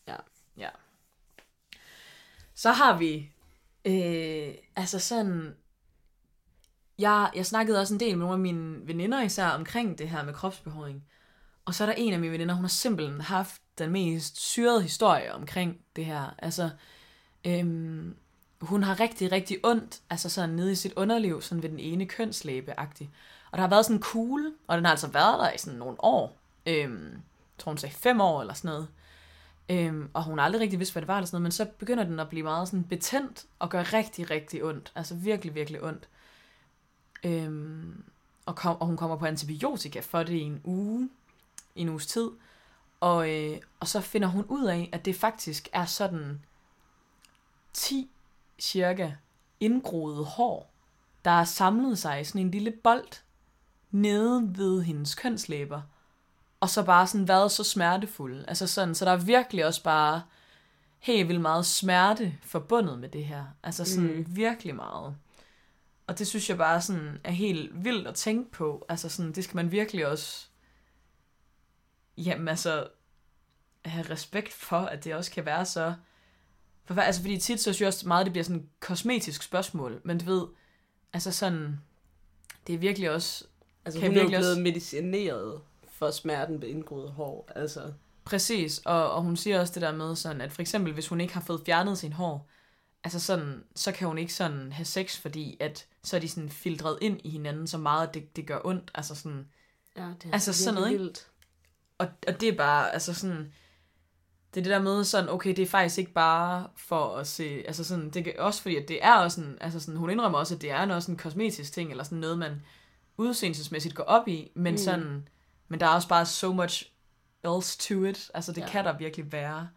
[0.09, 0.17] Ja.
[0.57, 0.69] Ja.
[2.55, 3.31] Så har vi,
[3.85, 5.57] øh, altså sådan,
[6.99, 10.25] jeg, jeg snakkede også en del med nogle af mine veninder især omkring det her
[10.25, 11.05] med kropsbehåring.
[11.71, 14.83] Og så er der en af mine veninder, hun har simpelthen haft den mest syrede
[14.83, 16.35] historie omkring det her.
[16.39, 16.71] Altså,
[17.47, 18.17] øhm,
[18.61, 22.07] hun har rigtig, rigtig ondt, altså sådan nede i sit underliv, sådan ved den ene
[22.07, 23.07] kønslæbe -agtig.
[23.51, 25.79] Og der har været sådan en kugle, og den har altså været der i sådan
[25.79, 26.39] nogle år.
[26.67, 28.89] Øhm, jeg tror hun sagde fem år eller sådan noget.
[29.69, 31.65] Øhm, og hun har aldrig rigtig vidst, hvad det var eller sådan noget, men så
[31.79, 34.93] begynder den at blive meget sådan betændt og gør rigtig, rigtig ondt.
[34.95, 36.09] Altså virkelig, virkelig ondt.
[37.25, 38.05] Øhm,
[38.47, 41.09] og, kom, og hun kommer på antibiotika for det i en uge,
[41.75, 42.31] i en uges tid.
[43.01, 46.41] Og, øh, og så finder hun ud af, at det faktisk er sådan
[47.73, 48.11] 10
[48.59, 49.13] cirka
[49.61, 50.71] indgroede hår,
[51.25, 53.23] der er samlet sig i sådan en lille bold
[53.91, 55.83] nede ved hendes kønslæber.
[56.61, 58.45] Og så bare sådan været så smertefuld.
[58.49, 60.23] Altså sådan, så der er virkelig også bare
[60.99, 63.45] helt vildt meget smerte forbundet med det her.
[63.63, 64.27] Altså sådan mm.
[64.37, 65.17] virkelig meget.
[66.07, 68.87] Og det synes jeg bare sådan er helt vildt at tænke på.
[68.89, 70.50] Altså sådan, det skal man virkelig også
[72.17, 72.89] jamen altså
[73.85, 75.95] have respekt for, at det også kan være så...
[76.85, 80.01] For, altså, fordi tit så synes jeg også meget, det bliver sådan et kosmetisk spørgsmål.
[80.05, 80.47] Men du ved,
[81.13, 81.81] altså sådan,
[82.67, 83.45] det er virkelig også
[83.85, 87.49] Altså, Kan hun er virkelig blevet også- medicineret for smerten ved indgroet hår.
[87.57, 87.93] Altså,
[88.25, 91.21] Præcis, og, og hun siger også det der med sådan, at for eksempel, hvis hun
[91.21, 92.49] ikke har fået fjernet sin hår,
[93.05, 96.49] altså sådan, så kan hun ikke sådan have sex, fordi at så er de sådan
[96.51, 98.91] filtreret ind i hinanden så meget, at det, det gør ondt.
[98.95, 99.49] Altså sådan,
[99.97, 101.03] ja, det er Altså, sådan noget, ikke?
[101.03, 101.27] vildt.
[102.01, 103.53] Og, og det er bare, altså sådan,
[104.55, 107.63] det er det der med sådan, okay, det er faktisk ikke bare for at se,
[107.67, 110.39] altså sådan, det er også fordi, at det er også sådan, altså sådan, hun indrømmer
[110.39, 112.63] også, at det er noget sådan en kosmetisk ting, eller sådan noget, man
[113.17, 114.79] udseendelsesmæssigt går op i, men mm.
[114.79, 115.29] sådan,
[115.69, 116.93] men der er også bare so much
[117.45, 118.69] else to it, altså det ja.
[118.69, 119.69] kan der virkelig være.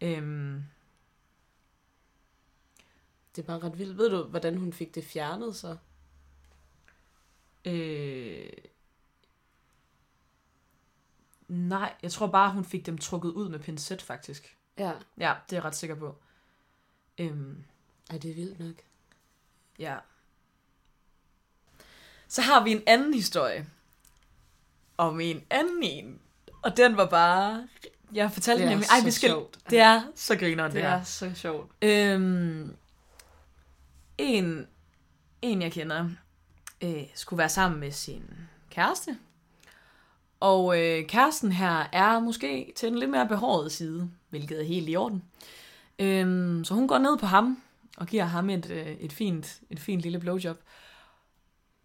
[0.00, 0.62] Øhm.
[3.36, 3.98] Det er bare ret vildt.
[3.98, 5.76] Ved du, hvordan hun fik det fjernet så?
[7.64, 8.48] Øh,
[11.48, 14.56] nej, jeg tror bare, hun fik dem trukket ud med pincet, faktisk.
[14.78, 14.92] Ja.
[15.18, 16.16] Ja, det er jeg ret sikker på.
[17.18, 17.64] Øhm,
[18.10, 18.74] Ej, det er vildt nok.
[19.78, 19.96] Ja.
[22.28, 23.66] Så har vi en anden historie.
[24.96, 26.20] Om en anden en.
[26.62, 27.68] Og den var bare...
[28.12, 28.88] Jeg fortalte nemlig...
[28.88, 29.30] Ej, vi skal...
[29.30, 29.58] Sjovt.
[29.70, 31.70] Det er så griner det, det er så sjovt.
[31.82, 32.76] Øhm,
[34.18, 34.68] en,
[35.42, 36.10] en, jeg kender,
[36.82, 38.30] øh, skulle være sammen med sin
[38.70, 39.18] kæreste.
[40.40, 44.88] Og øh, kæresten her er måske til en lidt mere behåret side, hvilket er helt
[44.88, 45.22] i orden.
[45.98, 47.62] Øhm, så hun går ned på ham
[47.96, 50.58] og giver ham et, øh, et, fint, et fint lille blowjob.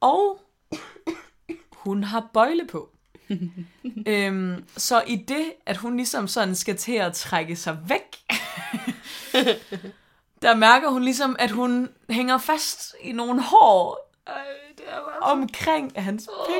[0.01, 0.39] Og
[1.71, 2.89] hun har bøjle på.
[4.07, 8.17] øhm, så i det, at hun ligesom sådan skal til at trække sig væk,
[10.41, 14.13] der mærker hun ligesom, at hun hænger fast i nogle hår
[15.23, 15.31] bare...
[15.31, 16.55] omkring hans pik.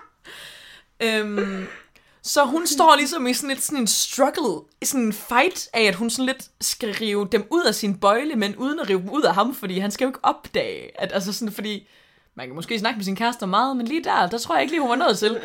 [1.06, 1.66] øhm,
[2.22, 5.82] så hun står ligesom i sådan, lidt, sådan en struggle, i sådan en fight af,
[5.82, 9.00] at hun sådan lidt skal rive dem ud af sin bøjle, men uden at rive
[9.00, 11.88] dem ud af ham, fordi han skal jo ikke opdage, at altså sådan, fordi
[12.34, 14.72] man kan måske snakke med sin kæreste meget, men lige der, der tror jeg ikke
[14.72, 15.40] lige, hun var nået til.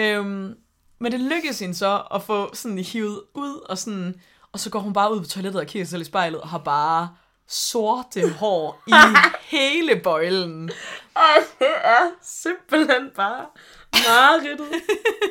[0.00, 0.54] øhm,
[0.98, 4.14] men det lykkedes hende så at få sådan hivet ud, og sådan,
[4.52, 6.48] og så går hun bare ud på toilettet og kigger sig selv i spejlet, og
[6.48, 7.08] har bare
[7.48, 8.92] sorte hår i
[9.40, 10.70] hele bøjlen.
[11.16, 13.46] Ej, det er simpelthen bare
[13.92, 14.66] mareridtet.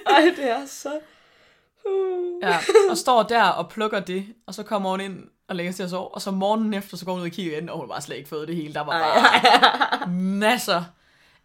[0.05, 0.99] Ej, det er så...
[1.86, 2.41] Uh.
[2.41, 2.59] Ja,
[2.89, 5.84] og står der og plukker det, og så kommer hun ind og lægger sig til
[5.84, 7.88] at sove, og så morgenen efter, så går hun ud og kigger igen, og hun
[7.88, 8.74] bare slet ikke fået det hele.
[8.74, 10.09] Der var bare
[10.43, 10.84] masser.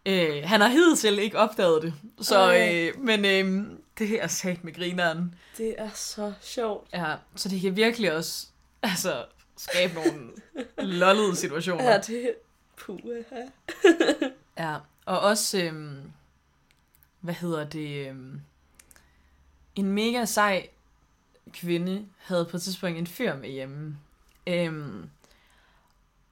[0.05, 3.65] Øh, han har hidtil ikke opdaget det, så, øh, men øh,
[3.99, 5.35] det er sat med grineren.
[5.57, 6.87] Det er så sjovt.
[6.93, 8.47] Ja, så det kan virkelig også
[8.83, 9.23] altså,
[9.59, 10.31] skabe nogle
[10.77, 11.83] lollede situationer.
[11.83, 12.33] Ja, det er
[12.77, 13.41] puha.
[14.57, 15.97] ja, og også, øh,
[17.19, 18.15] hvad hedder det, øh,
[19.75, 20.69] en mega sej
[21.53, 23.97] kvinde havde på et tidspunkt en fyr med hjemme,
[24.47, 25.09] øhm,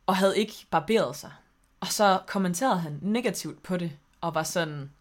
[0.05, 1.31] og havde ikke barberet sig.
[1.79, 4.91] Og så kommenterede han negativt på det, og var sådan,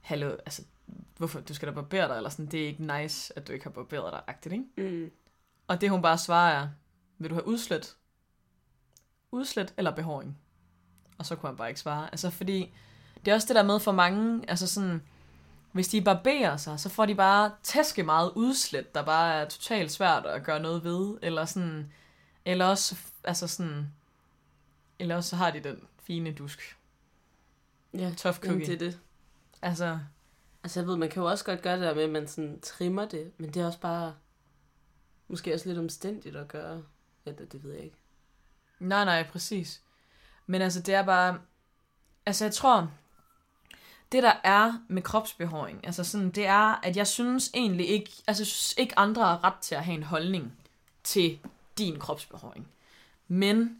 [0.00, 0.62] hallo, altså,
[1.16, 3.64] hvorfor, du skal da barbere dig, eller sådan, det er ikke nice, at du ikke
[3.64, 4.90] har barberet dig, agtigt, ikke?
[4.90, 5.10] Mm.
[5.68, 6.68] Og det hun bare svarer er,
[7.20, 7.96] vil du have udslet?
[9.32, 10.38] Udslet eller behåring?
[11.18, 12.08] Og så kunne han bare ikke svare.
[12.10, 12.72] Altså, fordi
[13.24, 15.02] det er også det der med for mange, altså sådan,
[15.72, 19.92] hvis de barberer sig, så får de bare tæske meget udslæt, der bare er totalt
[19.92, 21.92] svært at gøre noget ved, eller sådan,
[22.44, 23.92] eller også, altså sådan,
[24.98, 26.76] eller også så har de den fine dusk.
[27.94, 28.66] Ja, tough cookie.
[28.66, 29.00] det er det.
[29.62, 29.98] Altså,
[30.62, 32.60] altså jeg ved, man kan jo også godt gøre det der med, at man sådan
[32.60, 34.14] trimmer det, men det er også bare,
[35.28, 36.82] måske også lidt omstændigt at gøre.
[37.30, 37.96] Eller det, det ved jeg ikke.
[38.78, 39.82] Nej, nej, præcis.
[40.46, 41.40] Men altså, det er bare,
[42.26, 42.90] altså jeg tror,
[44.12, 48.42] det der er med kropsbehåring, altså sådan, det er, at jeg synes egentlig ikke, altså
[48.42, 50.52] jeg synes ikke andre har ret til at have en holdning
[51.04, 51.38] til
[51.78, 52.68] din kropsbehåring.
[53.28, 53.78] Men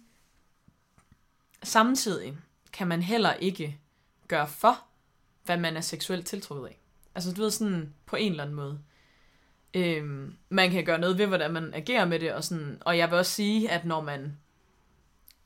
[1.63, 2.37] samtidig
[2.73, 3.79] kan man heller ikke
[4.29, 4.85] gøre for,
[5.45, 6.79] hvad man er seksuelt tiltrukket af.
[7.15, 8.81] Altså du ved sådan, på en eller anden måde.
[9.75, 13.11] Øhm, man kan gøre noget ved, hvordan man agerer med det, og, sådan, og jeg
[13.11, 14.39] vil også sige, at når man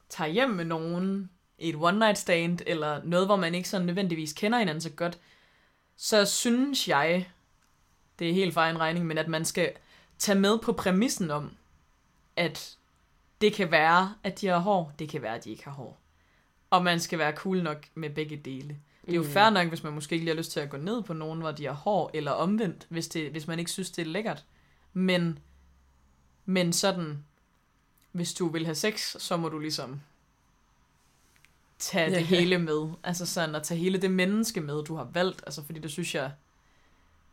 [0.09, 4.33] tager hjem med nogen, et one night stand, eller noget, hvor man ikke sådan nødvendigvis
[4.33, 5.19] kender hinanden så godt,
[5.97, 7.31] så synes jeg,
[8.19, 9.73] det er helt for en regning, men at man skal
[10.19, 11.57] tage med på præmissen om,
[12.37, 12.77] at
[13.41, 16.01] det kan være, at de har hår, det kan være, at de ikke har hår.
[16.71, 18.79] Og man skal være cool nok med begge dele.
[19.07, 19.29] Det er jo mm.
[19.29, 21.41] fair nok, hvis man måske ikke lige har lyst til at gå ned på nogen,
[21.41, 24.45] hvor de har hår, eller omvendt, hvis, det, hvis man ikke synes, det er lækkert.
[24.93, 25.39] Men,
[26.45, 27.25] men sådan,
[28.13, 30.01] hvis du vil have sex, så må du ligesom
[31.79, 32.89] tage det hele med.
[33.03, 35.43] Altså sådan at tage hele det menneske med, du har valgt.
[35.47, 36.33] Altså fordi det synes jeg...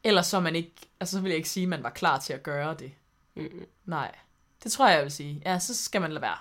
[0.03, 0.74] Ellers så man ikke...
[0.99, 2.91] Altså så vil jeg ikke sige, at man var klar til at gøre det.
[3.36, 3.65] Mm.
[3.86, 4.15] Nej.
[4.63, 5.41] Det tror jeg, jeg vil sige.
[5.45, 6.38] Ja, så skal man lade være.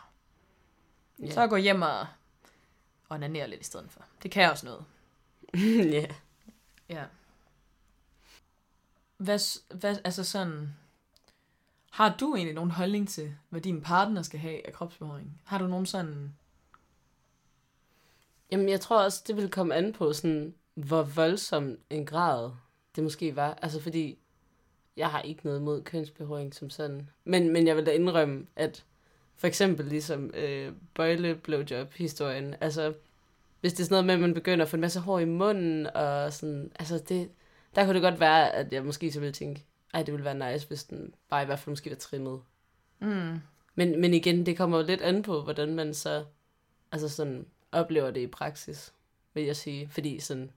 [1.23, 1.33] Yeah.
[1.33, 2.07] Så gå hjem og
[3.11, 4.05] onanere lidt i stedet for.
[4.23, 4.85] Det kan også noget.
[5.97, 6.07] Ja.
[6.89, 7.05] Ja.
[9.17, 10.75] Hvad, hvad, altså sådan...
[11.91, 15.41] Har du egentlig nogen holdning til, hvad din partner skal have af kropsbehåring?
[15.45, 16.35] Har du nogen sådan
[18.51, 22.51] Jamen, jeg tror også, det vil komme an på, sådan, hvor voldsom en grad
[22.97, 23.59] det måske var.
[23.63, 24.19] Altså, fordi
[24.97, 27.09] jeg har ikke noget mod kønsbehåring som sådan.
[27.25, 28.85] Men, men jeg vil da indrømme, at
[29.37, 32.95] for eksempel ligesom øh, bøjle blowjob historien altså
[33.61, 35.25] hvis det er sådan noget med, at man begynder at få en masse hår i
[35.25, 37.31] munden, og sådan, altså det,
[37.75, 40.53] der kunne det godt være, at jeg måske så ville tænke, ej, det ville være
[40.53, 42.41] nice, hvis den bare i hvert fald måske var trimmet.
[42.99, 43.41] Mm.
[43.75, 46.25] Men, men igen, det kommer jo lidt an på, hvordan man så
[46.93, 48.93] altså sådan, oplever det i praksis,
[49.35, 49.89] vil jeg sige.
[49.89, 50.51] Fordi sådan,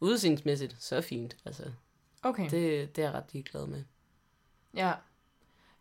[0.00, 1.36] udseendsmæssigt, så fint.
[1.44, 1.62] Altså,
[2.22, 2.50] okay.
[2.50, 3.84] Det, det er jeg ret ligeglad med.
[4.74, 4.92] Ja.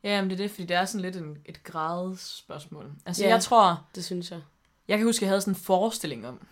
[0.03, 2.91] Ja, men det er det, fordi det er sådan lidt en, et gradespørgsmål.
[3.05, 3.85] Altså, ja, jeg tror...
[3.95, 4.41] det synes jeg.
[4.87, 6.47] Jeg kan huske, jeg havde sådan en forestilling om,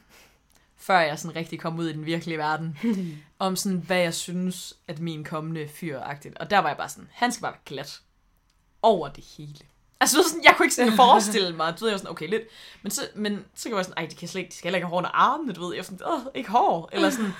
[0.83, 2.77] før jeg sådan rigtig kom ud i den virkelige verden,
[3.39, 6.33] om sådan, hvad jeg synes, at min kommende fyr -agtigt.
[6.39, 8.01] Og der var jeg bare sådan, han skal bare være glat.
[8.81, 9.59] Over det hele.
[9.99, 12.43] Altså, sådan, jeg kunne ikke sådan forestille mig, du ved, jeg var sådan, okay, lidt.
[12.81, 14.85] Men så, men så kan jeg sådan, ej, de, kan slet, de skal heller ikke
[14.85, 15.75] have hår under armene, du ved.
[15.75, 16.89] Jeg var sådan, åh, ikke hår.
[16.91, 17.31] Eller sådan.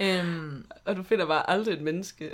[0.02, 2.30] øhm, og du finder bare aldrig et menneske,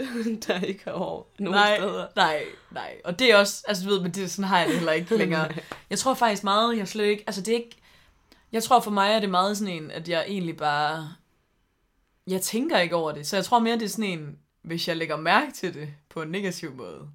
[0.47, 2.07] der ikke har hår nogen nej, steder.
[2.17, 2.95] Nej, nej.
[3.05, 5.17] Og det er også, altså du ved, men det, sådan har jeg det heller ikke
[5.17, 5.49] længere.
[5.91, 7.77] jeg tror faktisk meget, jeg slet ikke, altså det er ikke,
[8.53, 11.15] jeg tror for mig er det meget sådan en, at jeg egentlig bare...
[12.27, 13.27] Jeg tænker ikke over det.
[13.27, 16.23] Så jeg tror mere, det er sådan en, hvis jeg lægger mærke til det på
[16.23, 17.09] en negativ måde,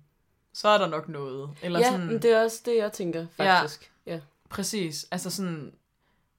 [0.53, 1.49] så er der nok noget.
[1.61, 3.91] Eller ja, sådan, det er også det, jeg tænker, faktisk.
[4.05, 4.19] Ja, ja.
[4.49, 5.05] præcis.
[5.11, 5.73] Altså sådan...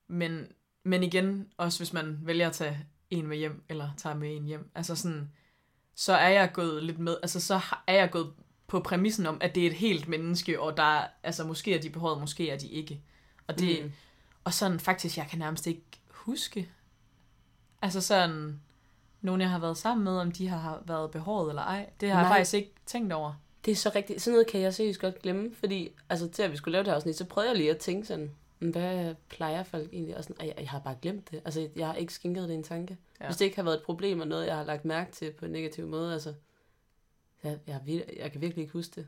[0.09, 0.47] Men,
[0.85, 4.45] men igen, også hvis man vælger at tage en med hjem, eller tager med en
[4.45, 5.31] hjem, altså sådan,
[5.95, 8.33] så er jeg gået lidt med, altså så er jeg gået
[8.67, 11.91] på præmissen om, at det er et helt menneske, og der, altså måske er de
[11.91, 13.01] behåret, måske er de ikke.
[13.47, 13.93] Og det, mm.
[14.45, 16.71] Og sådan faktisk, jeg kan nærmest ikke huske.
[17.83, 18.61] Altså sådan,
[19.21, 21.91] nogen jeg har været sammen med, om de har været behåret eller ej.
[22.01, 22.23] Det har Nej.
[22.23, 23.35] jeg faktisk ikke tænkt over.
[23.65, 24.23] Det er så rigtigt.
[24.23, 26.91] Sådan noget kan jeg seriøst godt glemme, fordi altså, til at vi skulle lave det
[26.91, 30.17] her afsnit, så prøvede jeg lige at tænke sådan, hvad plejer folk egentlig?
[30.17, 31.43] Og sådan, jeg, jeg har bare glemt det.
[31.45, 32.99] Altså, jeg har ikke skænket det en tanke.
[33.21, 33.27] Ja.
[33.27, 35.45] Hvis det ikke har været et problem og noget, jeg har lagt mærke til på
[35.45, 36.35] en negativ måde, altså,
[37.45, 39.07] jeg, jeg, jeg, jeg kan virkelig ikke huske det.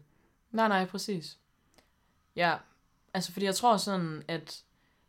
[0.50, 1.38] Nej, nej, præcis.
[2.36, 2.56] Ja,
[3.14, 4.62] altså fordi jeg tror sådan, at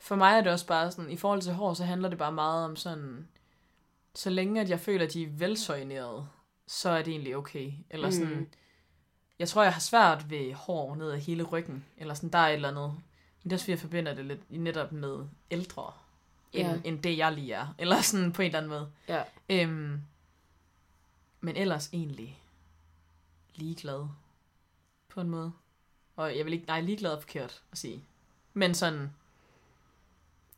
[0.08, 2.32] for mig er det også bare sådan, i forhold til hår, så handler det bare
[2.32, 3.28] meget om sådan,
[4.16, 6.28] så længe at jeg føler, at de er velsøjnerede,
[6.68, 7.72] så er det egentlig okay.
[7.90, 8.50] Eller sådan, mm.
[9.40, 12.48] jeg tror, jeg har svært ved hår ned ad hele ryggen, eller sådan, der er
[12.48, 12.92] et eller andet.
[12.92, 15.94] Men det er også, jeg forbinder det lidt netop med ældre,
[16.56, 16.74] yeah.
[16.74, 17.76] end, end det jeg lige er.
[17.78, 18.92] Eller sådan på en eller anden måde.
[19.08, 19.24] Ja.
[19.50, 20.02] Øhm,
[21.42, 22.42] men ellers egentlig
[23.56, 24.08] ligeglad
[25.10, 25.52] på en måde.
[26.16, 28.04] Og jeg vil ikke, nej, ligeglad er forkert at sige.
[28.54, 29.12] Men sådan,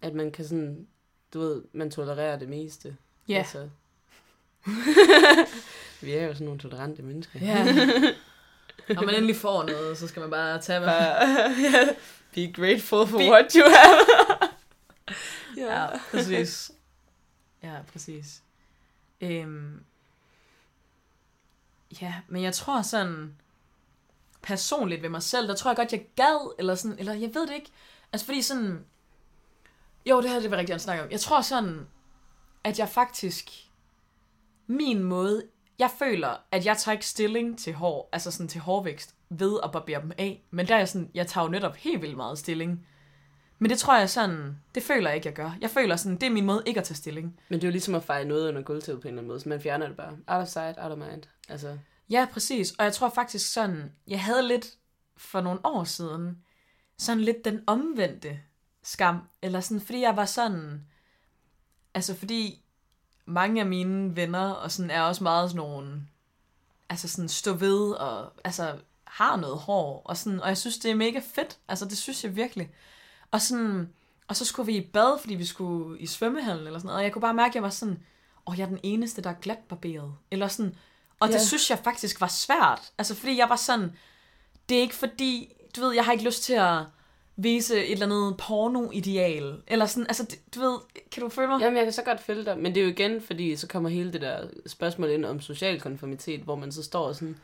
[0.02, 0.88] at man kan sådan,
[1.34, 2.98] du ved, man tolererer det meste.
[3.28, 3.34] Ja.
[3.34, 3.40] Yeah.
[3.40, 3.70] Altså.
[6.06, 7.40] vi er jo sådan nogle tolerante mennesker.
[7.42, 7.64] Ja.
[8.96, 10.88] Når man endelig får noget, så skal man bare tage med.
[10.88, 11.96] yeah.
[12.36, 13.30] Be grateful for Be...
[13.30, 13.98] what you have.
[15.58, 15.82] ja.
[15.82, 16.72] ja, præcis.
[17.64, 18.42] Ja, præcis.
[19.22, 19.84] Øhm,
[22.02, 23.36] ja, men jeg tror sådan,
[24.42, 27.48] personligt ved mig selv, der tror jeg godt, jeg gad, eller sådan, eller jeg ved
[27.48, 27.72] det ikke.
[28.14, 28.86] Altså fordi sådan,
[30.06, 31.12] jo, det her det vil jeg rigtig gerne snakke om.
[31.12, 31.88] Jeg tror sådan,
[32.64, 33.50] at jeg faktisk,
[34.68, 35.44] min måde,
[35.80, 39.72] jeg føler, at jeg tager ikke stilling til hår, altså sådan til hårvækst, ved at
[39.72, 40.44] barbere dem af.
[40.52, 42.88] Men der er jeg sådan, jeg tager jo netop helt vildt meget stilling.
[43.60, 45.58] Men det tror jeg sådan, det føler jeg ikke, jeg gør.
[45.62, 47.40] Jeg føler sådan, det er min måde ikke at tage stilling.
[47.50, 49.40] Men det er jo ligesom at fejre noget under gulvtæppet på en eller anden måde,
[49.40, 50.18] så man fjerner det bare.
[50.28, 51.24] Out of sight, out of mind.
[51.50, 51.78] Altså.
[52.10, 52.72] Ja, præcis.
[52.72, 54.68] Og jeg tror faktisk sådan, jeg havde lidt
[55.18, 56.38] for nogle år siden,
[56.98, 58.40] sådan lidt den omvendte
[58.84, 60.86] skam, eller sådan, fordi jeg var sådan,
[61.94, 62.62] altså fordi
[63.26, 66.02] mange af mine venner, og sådan er også meget sådan nogle,
[66.90, 70.92] altså sådan stå ved, og altså har noget hår, og sådan, og jeg synes, det
[70.92, 72.72] er mega fedt, altså det synes jeg virkelig.
[73.32, 73.94] Og sådan,
[74.28, 77.04] og så skulle vi i bad, fordi vi skulle i svømmehallen eller sådan noget, og
[77.04, 78.04] jeg kunne bare mærke, at jeg var sådan,
[78.48, 80.14] åh, oh, jeg er den eneste, der er glat barberet.
[80.32, 80.76] Eller sådan,
[81.20, 81.40] og yeah.
[81.40, 82.92] det synes jeg faktisk var svært.
[82.98, 83.98] Altså fordi jeg var sådan,
[84.70, 86.84] det er ikke fordi, du ved, jeg har ikke lyst til at
[87.44, 89.62] vise et eller andet porno-ideal.
[89.68, 90.78] Eller sådan, altså, du ved,
[91.12, 91.62] kan du føle mig?
[91.62, 92.58] Jamen, jeg kan så godt følge dig.
[92.58, 95.82] Men det er jo igen, fordi så kommer hele det der spørgsmål ind om social
[95.82, 97.38] konformitet, hvor man så står sådan,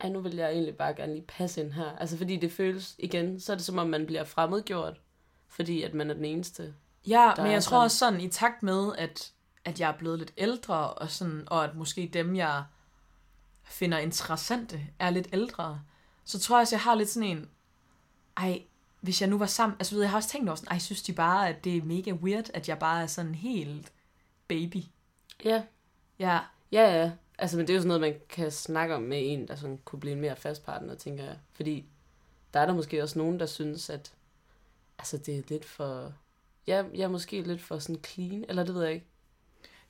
[0.00, 1.96] ej, nu vil jeg egentlig bare gerne lige passe ind her.
[2.00, 5.00] Altså, fordi det føles, igen, så er det som om, man bliver fremmedgjort,
[5.48, 6.74] fordi at man er den eneste.
[7.06, 7.84] Ja, men jeg tror sådan...
[7.84, 9.32] også sådan, i takt med, at,
[9.64, 12.64] at jeg er blevet lidt ældre, og, sådan, og at måske dem, jeg
[13.64, 15.80] finder interessante, er lidt ældre,
[16.24, 17.48] så tror jeg også, jeg har lidt sådan en,
[18.36, 18.62] ej,
[19.00, 21.02] hvis jeg nu var sammen, altså ved jeg har også tænkt over sådan, ej, synes
[21.02, 23.92] de bare, at det er mega weird, at jeg bare er sådan helt
[24.48, 24.82] baby.
[25.44, 25.62] Ja.
[26.18, 26.38] Ja.
[26.72, 27.12] Ja, ja.
[27.38, 29.78] Altså, men det er jo sådan noget, man kan snakke om med en, der sådan
[29.84, 31.38] kunne blive en mere fast partner, tænker jeg.
[31.52, 31.84] Fordi
[32.54, 34.12] der er der måske også nogen, der synes, at
[34.98, 36.12] altså, det er lidt for...
[36.66, 39.06] Ja, jeg er måske lidt for sådan clean, eller det ved jeg ikke.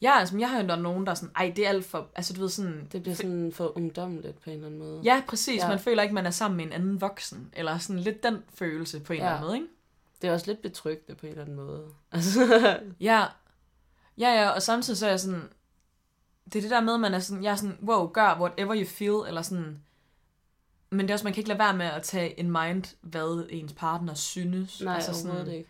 [0.03, 2.33] Ja, altså, jeg har jo nogen, der er sådan, ej, det er alt for, altså
[2.35, 2.89] du ved sådan...
[2.93, 5.01] Det bliver sådan for ungdommeligt på en eller anden måde.
[5.05, 5.63] Ja, præcis.
[5.63, 5.69] Ja.
[5.69, 7.51] Man føler ikke, man er sammen med en anden voksen.
[7.53, 9.25] Eller sådan lidt den følelse på en ja.
[9.25, 9.69] eller anden måde, ikke?
[10.23, 11.87] Det er også lidt betryggende på en eller anden måde.
[12.13, 12.41] Altså.
[13.01, 13.27] ja.
[14.19, 15.49] Ja, ja, og samtidig så er jeg sådan...
[16.45, 18.75] Det er det der med, at man er sådan, jeg er sådan, wow, gør whatever
[18.77, 19.83] you feel, eller sådan...
[20.91, 23.47] Men det er også, man kan ikke lade være med at tage in mind, hvad
[23.51, 24.81] ens partner synes.
[24.81, 25.69] Nej, altså sådan, det ikke.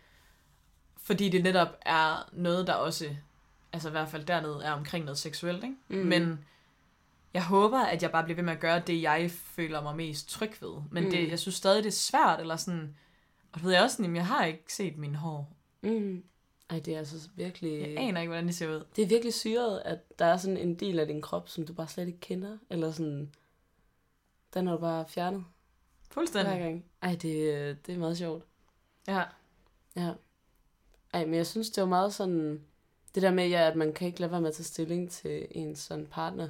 [0.97, 3.15] Fordi det netop er noget, der også
[3.73, 5.75] altså i hvert fald dernede, er omkring noget seksuelt, ikke?
[5.87, 5.95] Mm.
[5.95, 6.45] Men
[7.33, 10.29] jeg håber, at jeg bare bliver ved med at gøre det, jeg føler mig mest
[10.29, 10.81] tryg ved.
[10.91, 11.09] Men mm.
[11.09, 12.95] det, jeg synes stadig, det er svært, eller sådan...
[13.51, 15.53] Og du ved jeg også, at jeg har ikke set min hår.
[15.81, 16.23] Mm.
[16.69, 17.79] Ej, det er altså virkelig...
[17.79, 18.85] Jeg aner ikke, hvordan det ser ud.
[18.95, 21.73] Det er virkelig syret, at der er sådan en del af din krop, som du
[21.73, 22.57] bare slet ikke kender.
[22.69, 23.31] Eller sådan...
[24.53, 25.45] Den har du bare fjernet.
[26.11, 26.53] Fuldstændig.
[26.53, 26.85] Hver gang.
[27.01, 28.45] Ej, det, det er meget sjovt.
[29.07, 29.23] Ja.
[29.95, 30.13] Ja.
[31.13, 32.61] Ej, men jeg synes, det var meget sådan
[33.15, 35.47] det der med, ja, at man kan ikke lade være med at tage stilling til
[35.51, 36.47] en sådan partner.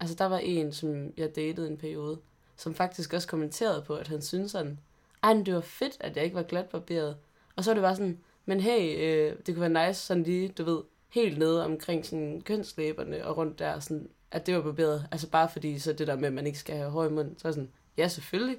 [0.00, 2.18] Altså, der var en, som jeg datede en periode,
[2.56, 4.78] som faktisk også kommenterede på, at han synes sådan,
[5.22, 7.16] ej, men det var fedt, at jeg ikke var glat barberet.
[7.56, 10.48] Og så var det bare sådan, men hey, øh, det kunne være nice sådan lige,
[10.48, 15.08] du ved, helt nede omkring sådan kønslæberne og rundt der, sådan, at det var barberet.
[15.10, 17.38] Altså bare fordi, så det der med, at man ikke skal have hår i munden,
[17.38, 18.58] så var sådan, ja, selvfølgelig.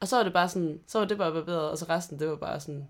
[0.00, 2.28] Og så var det bare sådan, så var det bare barberet, og så resten, det
[2.28, 2.88] var bare sådan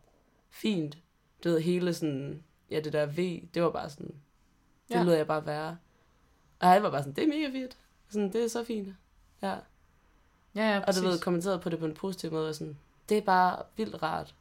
[0.51, 0.99] fint.
[1.45, 2.43] Du ved, hele sådan
[2.75, 4.15] ja, det der V, det var bare sådan,
[4.89, 5.03] det ja.
[5.03, 5.77] lød jeg bare være.
[6.61, 7.77] Og jeg var bare sådan, det er mega fedt.
[8.09, 8.89] Sådan, det er så fint.
[9.43, 9.57] Ja.
[10.55, 11.01] Ja, ja, præcis.
[11.01, 12.77] Og du ved, kommenteret på det på en positiv måde, sådan,
[13.09, 14.35] det er bare vildt rart.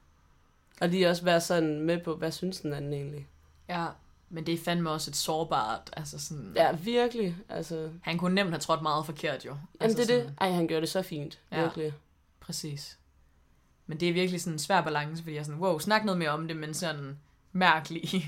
[0.81, 3.27] Og lige også være sådan med på, hvad synes den anden egentlig?
[3.69, 3.87] Ja,
[4.29, 6.53] men det er fandme også et sårbart, altså sådan...
[6.55, 7.89] Ja, virkelig, altså...
[8.01, 9.49] Han kunne nemt have trådt meget forkert, jo.
[9.49, 10.25] Jamen, altså det er sådan...
[10.25, 10.35] det.
[10.41, 11.93] Ej, han gjorde det så fint, ja, virkelig.
[12.39, 12.97] præcis.
[13.87, 16.19] Men det er virkelig sådan en svær balance, fordi jeg er sådan, wow, snak noget
[16.19, 17.19] mere om det, men sådan,
[17.53, 18.23] mærkelige.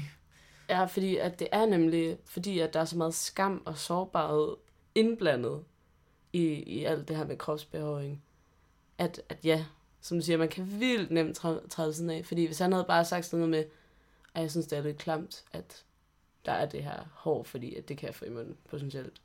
[0.69, 4.55] Ja, fordi at det er nemlig, fordi at der er så meget skam og sårbarhed
[4.95, 5.63] indblandet
[6.33, 8.23] i, i alt det her med kropsbehøring.
[8.97, 9.65] At, at ja,
[10.01, 11.37] som du siger, man kan vildt nemt
[11.69, 12.25] træde sådan af.
[12.25, 13.71] Fordi hvis han havde bare sagt sådan noget med,
[14.33, 15.83] at jeg synes, det er lidt klamt, at
[16.45, 19.21] der er det her hår, fordi at det kan jeg få i munden potentielt.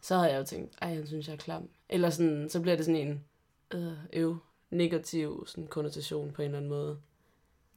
[0.00, 1.68] Så havde jeg jo tænkt, ej, han synes, jeg er klam.
[1.88, 3.24] Eller sådan, så bliver det sådan en
[3.74, 4.36] øh, øv,
[4.70, 6.98] negativ sådan, konnotation på en eller anden måde.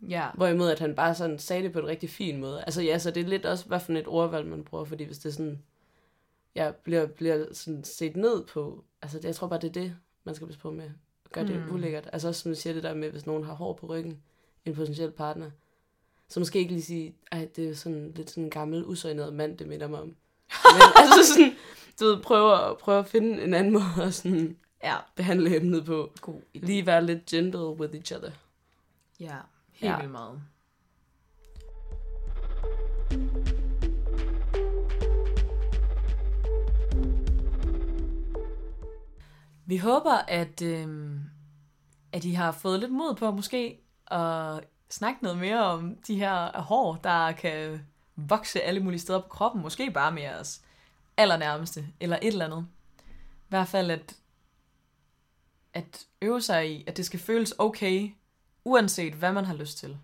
[0.09, 0.27] Ja.
[0.33, 2.63] Hvorimod, at han bare sådan sagde det på en rigtig fin måde.
[2.63, 5.19] Altså ja, så det er lidt også, hvad for et ordvalg man bruger, fordi hvis
[5.19, 5.61] det sådan,
[6.55, 10.35] ja, bliver, bliver sådan set ned på, altså jeg tror bare, det er det, man
[10.35, 10.89] skal passe på med.
[11.31, 11.73] Gør det mm.
[11.73, 12.09] ulækkert.
[12.13, 14.21] Altså også, som du siger det der med, hvis nogen har hår på ryggen,
[14.65, 15.51] en potentiel partner,
[16.27, 19.57] så måske ikke lige sige, ej, det er sådan lidt sådan en gammel, usøjneret mand,
[19.57, 20.07] det minder mig om.
[20.75, 21.51] Men altså sådan,
[21.99, 24.95] du ved, prøve at, prøve at finde en anden måde at sådan, ja.
[25.15, 26.11] behandle emnet på.
[26.21, 28.31] God Lige være lidt gentle with each other.
[29.19, 29.37] Ja.
[29.81, 29.97] Helt ja.
[29.97, 30.41] vildt meget.
[39.65, 41.15] Vi håber, at, øh,
[42.11, 46.61] at I har fået lidt mod på måske at snakke noget mere om de her
[46.61, 49.61] hår, der kan vokse alle mulige steder på kroppen.
[49.61, 50.61] Måske bare med os
[51.17, 52.67] allernærmeste, eller et eller andet.
[53.23, 54.15] I hvert fald, at,
[55.73, 58.11] at øve sig i, at det skal føles okay
[58.65, 59.97] uanset hvad man har lyst til.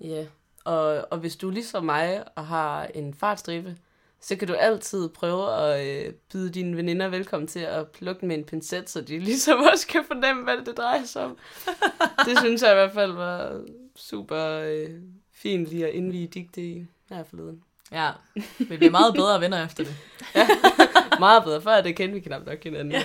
[0.00, 0.26] Ja,
[0.64, 3.76] og, og hvis du ligesom mig og har en fartstribe,
[4.20, 8.38] så kan du altid prøve at øh, byde dine veninder velkommen til at plukke med
[8.38, 11.38] en pincet, så de ligesom også kan fornemme, hvad det drejer sig om.
[12.26, 13.60] det synes jeg i hvert fald var
[13.96, 14.90] super øh,
[15.32, 17.62] fint lige at indvige digte i her forleden.
[17.92, 18.10] Ja,
[18.58, 19.96] vi bliver meget bedre venner efter det.
[20.34, 20.48] ja,
[21.18, 21.62] meget bedre.
[21.62, 22.92] Før det kendte vi knap nok hinanden.
[22.92, 23.04] Ja.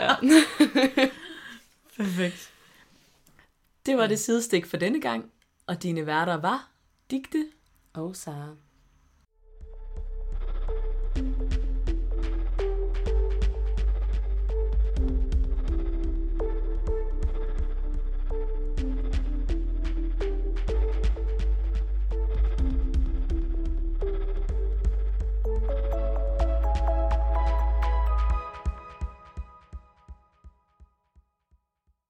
[0.00, 0.16] ja.
[1.96, 2.50] Perfekt.
[3.86, 5.30] Det var det sidestik for denne gang,
[5.66, 6.70] og dine værter var
[7.10, 7.44] Digte
[7.94, 8.65] og Sara.